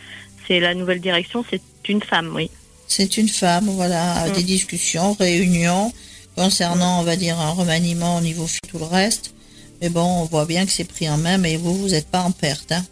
[0.45, 2.49] c'est la nouvelle direction, c'est une femme, oui.
[2.89, 4.31] C'est une femme, voilà, mm.
[4.33, 5.93] des discussions, réunions
[6.35, 9.33] concernant, on va dire, un remaniement au niveau tout le reste.
[9.81, 12.21] Mais bon, on voit bien que c'est pris en main, mais vous, vous n'êtes pas
[12.21, 12.83] en perte, hein.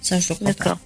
[0.00, 0.78] Ça, je crois D'accord.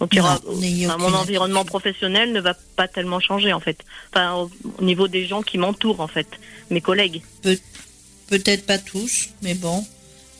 [0.00, 3.78] Donc, mon environnement professionnel ne va pas tellement changer, en fait.
[4.12, 4.48] Enfin,
[4.78, 6.28] au, niveau des gens qui m'entourent, en fait,
[6.70, 7.22] mes collègues.
[7.42, 9.84] Peut-être pas tous, mais bon,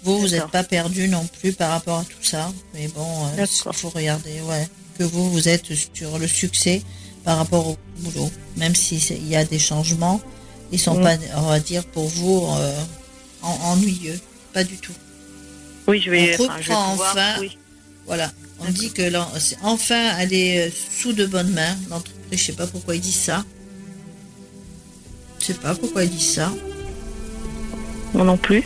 [0.05, 2.53] vous, vous n'êtes pas perdu non plus par rapport à tout ça.
[2.75, 4.69] Mais bon, euh, il faut regarder, ouais,
[4.99, 6.83] que vous, vous êtes sur le succès
[7.29, 8.31] par rapport au boulot.
[8.57, 10.19] Même s'il y a des changements,
[10.73, 11.03] ils sont mm.
[11.03, 12.81] pas, on va dire, pour vous, euh,
[13.43, 14.19] ennuyeux.
[14.55, 14.95] Pas du tout.
[15.87, 17.35] Oui, je vais, on reprend enfin.
[18.07, 18.33] Voilà.
[18.61, 19.03] On dit que
[19.63, 21.77] enfin elle est euh, sous de bonnes mains.
[21.91, 23.45] L'entreprise, je sais pas pourquoi ils disent ça.
[25.39, 26.51] Je sais pas pourquoi ils disent ça.
[28.15, 28.65] Moi non plus.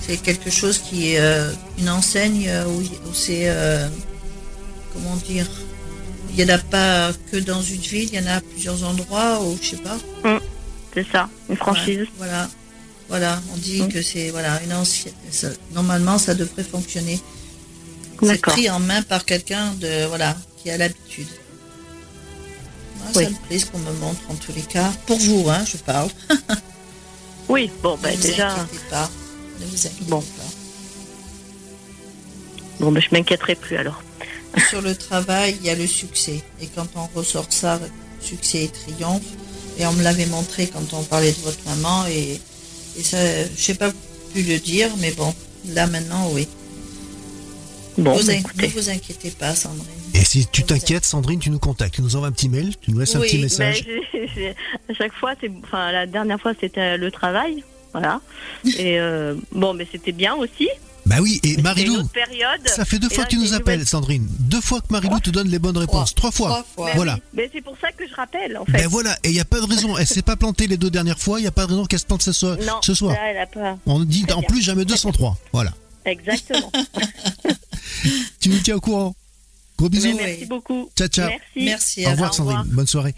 [0.00, 3.86] C'est quelque chose qui est euh, une enseigne euh, où, c'est, euh,
[4.94, 5.46] comment dire,
[6.36, 8.84] il n'y en a pas que dans une ville, il y en a à plusieurs
[8.84, 9.96] endroits, ou je sais pas.
[10.22, 10.40] Mm.
[10.92, 12.06] c'est ça, une franchise.
[12.18, 12.48] voilà,
[13.08, 13.88] voilà, on dit mm.
[13.88, 15.14] que c'est voilà une ancienne.
[15.72, 17.18] normalement, ça devrait fonctionner.
[18.22, 21.28] C'est pris en main par quelqu'un de voilà qui a l'habitude.
[22.98, 24.92] Moi, Ça me plaît ce qu'on me montre en tous les cas.
[25.06, 26.10] Pour vous, hein, je parle.
[27.48, 28.54] oui, bon, ben déjà.
[28.90, 29.08] Pas.
[29.60, 30.20] Ne vous inquiétez bon.
[30.20, 30.44] pas.
[32.80, 34.02] Bon, mais je m'inquiéterai plus alors.
[34.68, 36.42] Sur le travail, il y a le succès.
[36.60, 37.78] Et quand on ressort ça,
[38.20, 39.22] succès et triomphe.
[39.78, 42.06] Et on me l'avait montré quand on parlait de votre maman.
[42.06, 42.40] Et,
[42.98, 43.90] et ça, je sais pas
[44.32, 45.34] plus le dire, mais bon,
[45.68, 46.48] là maintenant, oui.
[47.98, 49.84] Bon, vous bah, ne vous inquiétez pas, Sandrine.
[50.14, 51.94] Et si tu t'inquiètes, Sandrine, tu nous contactes.
[51.94, 53.84] Tu nous envoies un petit mail, tu nous laisses un petit message.
[53.84, 54.54] Ben,
[54.88, 55.34] à chaque fois,
[55.64, 57.64] enfin, la dernière fois, c'était le travail.
[57.92, 58.20] Voilà.
[58.78, 60.68] Et euh, bon, mais c'était bien aussi.
[61.06, 62.02] Bah oui, et Marilou,
[62.66, 64.26] ça fait deux fois que tu nous appelles, Sandrine.
[64.40, 66.14] Deux fois que Marilou te donne les bonnes réponses.
[66.14, 66.64] Trois, fois.
[66.94, 67.18] Voilà.
[67.32, 68.72] Mais c'est pour ça que je rappelle, en fait.
[68.72, 69.96] Ben voilà, et il n'y a pas de raison.
[69.96, 71.38] Elle s'est pas plantée les deux dernières fois.
[71.38, 72.56] Il n'y a pas de raison qu'elle se plante ce soir.
[72.66, 73.14] Non, ce soir.
[73.14, 73.78] elle a pas.
[73.86, 75.38] On dit en plus jamais 203.
[75.52, 75.72] Voilà.
[76.04, 76.72] Exactement.
[78.40, 79.14] tu nous tiens au courant.
[79.78, 80.16] Gros bisous.
[80.16, 80.90] merci beaucoup.
[80.96, 81.28] Ciao, ciao.
[81.28, 81.64] Merci.
[81.64, 82.06] Merci.
[82.06, 82.62] Au revoir, Sandrine.
[82.66, 83.14] Bonne soirée.